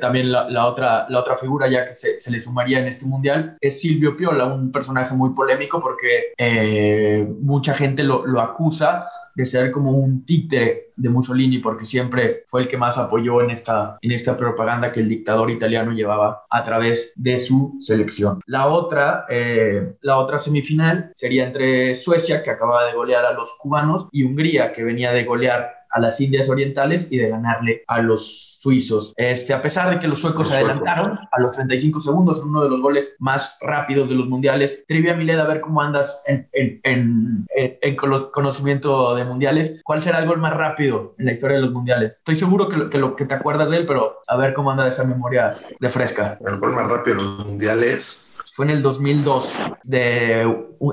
También 0.01 0.31
la, 0.31 0.65
otra, 0.67 1.07
la 1.09 1.19
otra 1.19 1.35
figura 1.35 1.67
ya 1.67 1.85
que 1.85 1.93
se, 1.93 2.19
se, 2.19 2.31
le 2.31 2.39
sumaría 2.39 2.79
en 2.79 2.87
este 2.87 3.07
mundial 3.07 3.57
es 3.59 3.81
Silvio 3.81 4.15
Piola, 4.15 4.45
un 4.45 4.71
personaje 4.71 4.96
muy 5.11 5.33
polémico 5.33 5.81
porque 5.81 6.33
eh, 6.37 7.27
mucha 7.41 7.73
gente 7.73 8.03
lo, 8.03 8.25
lo 8.25 8.41
acusa 8.41 9.07
de 9.37 9.45
ser 9.45 9.71
como 9.71 9.91
un 9.91 10.25
títere 10.25 10.87
de 10.95 11.09
Mussolini, 11.09 11.59
porque 11.59 11.85
siempre 11.85 12.43
fue 12.47 12.61
el 12.61 12.67
que 12.67 12.75
más 12.75 12.97
apoyó 12.97 13.39
en 13.43 13.51
esta, 13.51 13.99
en 14.01 14.11
esta 14.11 14.35
propaganda 14.35 14.91
que 14.91 14.99
el 14.99 15.07
dictador 15.07 15.51
italiano 15.51 15.91
llevaba 15.91 16.45
a 16.49 16.63
través 16.63 17.13
de 17.15 17.37
su 17.37 17.75
selección. 17.79 18.41
La 18.47 18.65
otra, 18.65 19.25
eh, 19.29 19.93
la 20.01 20.17
otra 20.17 20.39
semifinal 20.39 21.11
sería 21.13 21.45
entre 21.45 21.93
Suecia, 21.93 22.41
que 22.41 22.49
acababa 22.49 22.85
de 22.85 22.95
golear 22.95 23.25
a 23.25 23.33
los 23.33 23.53
cubanos, 23.59 24.09
y 24.11 24.23
Hungría, 24.23 24.73
que 24.73 24.83
venía 24.83 25.11
de 25.11 25.23
golear 25.23 25.71
a 25.97 25.99
las 25.99 26.21
Indias 26.21 26.47
Orientales 26.47 27.07
y 27.09 27.17
de 27.17 27.29
ganarle 27.29 27.83
a 27.87 28.01
los 28.01 28.59
suizos. 28.61 29.13
Este, 29.17 29.53
a 29.53 29.61
pesar 29.63 29.89
de 29.89 29.99
que 29.99 30.07
los 30.07 30.21
suecos 30.21 30.47
se 30.47 30.55
adelantaron 30.55 31.17
a 31.31 31.39
los 31.39 31.53
35 31.53 31.99
segundos 31.99 32.39
en 32.39 32.49
uno 32.49 32.63
de 32.63 32.69
los 32.69 32.81
goles 32.81 33.15
más 33.19 33.57
rápidos 33.61 34.07
de 34.07 34.13
los 34.13 34.27
mundiales. 34.27 34.85
Trivia 34.87 35.15
Mileda, 35.15 35.41
a 35.41 35.47
ver 35.47 35.59
cómo 35.59 35.81
andas 35.81 36.21
en, 36.27 36.47
en, 36.53 36.79
en, 36.83 37.47
en, 37.55 37.95
conocimiento 37.95 39.15
de 39.15 39.25
mundiales. 39.25 39.81
¿Cuál 39.83 40.03
será 40.03 40.19
el 40.19 40.27
gol 40.27 40.37
más 40.37 40.53
rápido 40.53 41.15
en 41.17 41.25
la 41.25 41.31
historia 41.31 41.55
de 41.55 41.63
los 41.63 41.73
mundiales? 41.73 42.17
Estoy 42.17 42.35
seguro 42.35 42.69
que 42.69 42.77
lo 42.77 42.89
que, 42.91 42.97
lo, 42.99 43.15
que 43.15 43.25
te 43.25 43.33
acuerdas 43.33 43.69
de 43.71 43.77
él, 43.77 43.85
pero 43.87 44.19
a 44.27 44.37
ver 44.37 44.53
cómo 44.53 44.69
anda 44.69 44.87
esa 44.87 45.03
memoria 45.03 45.57
de 45.79 45.89
fresca. 45.89 46.37
El 46.45 46.57
gol 46.57 46.73
más 46.73 46.87
rápido 46.87 47.17
de 47.17 47.23
los 47.23 47.45
mundiales 47.47 48.26
fue 48.57 48.65
en 48.65 48.71
el 48.71 48.81
2002 48.81 49.53
de 49.83 50.41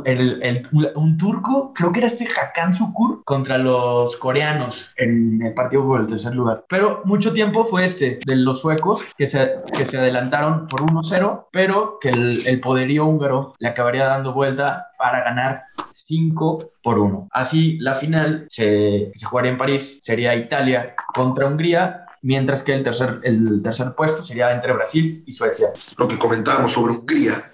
el, 0.04 0.42
el, 0.42 0.68
un 0.96 1.16
turco, 1.16 1.72
creo 1.74 1.92
que 1.92 2.00
era 2.00 2.08
este 2.08 2.28
Hakan 2.28 2.74
Sukur 2.74 3.24
contra 3.24 3.56
los 3.56 4.18
coreanos 4.18 4.92
en 4.98 5.40
el 5.40 5.54
partido 5.54 5.82
por 5.82 6.02
el 6.02 6.06
tercer 6.06 6.34
lugar. 6.34 6.66
Pero 6.68 7.00
mucho 7.06 7.32
tiempo 7.32 7.64
fue 7.64 7.86
este 7.86 8.18
de 8.26 8.36
los 8.36 8.60
suecos 8.60 9.02
que 9.16 9.26
se, 9.26 9.54
que 9.74 9.86
se 9.86 9.96
adelantaron 9.96 10.68
por 10.68 10.82
1-0, 10.82 11.46
pero 11.50 11.96
que 12.02 12.10
el, 12.10 12.46
el 12.46 12.60
poderío 12.60 13.06
húngaro 13.06 13.54
le 13.58 13.68
acabaría 13.68 14.04
dando 14.04 14.34
vuelta 14.34 14.88
para 14.98 15.24
ganar 15.24 15.62
5 15.88 16.72
por 16.82 16.98
1. 16.98 17.28
Así 17.32 17.78
la 17.78 17.94
final 17.94 18.46
se, 18.50 19.10
se 19.14 19.24
jugaría 19.24 19.52
en 19.52 19.56
París, 19.56 20.00
sería 20.02 20.34
Italia 20.34 20.94
contra 21.14 21.46
Hungría 21.46 22.04
mientras 22.24 22.62
que 22.62 22.74
el 22.74 22.82
tercer, 22.82 23.20
el 23.22 23.62
tercer 23.62 23.94
puesto 23.94 24.22
sería 24.22 24.50
entre 24.52 24.72
Brasil 24.72 25.22
y 25.26 25.32
Suecia. 25.32 25.68
Lo 25.98 26.08
que 26.08 26.18
comentábamos 26.18 26.72
sobre 26.72 26.94
Hungría, 26.94 27.52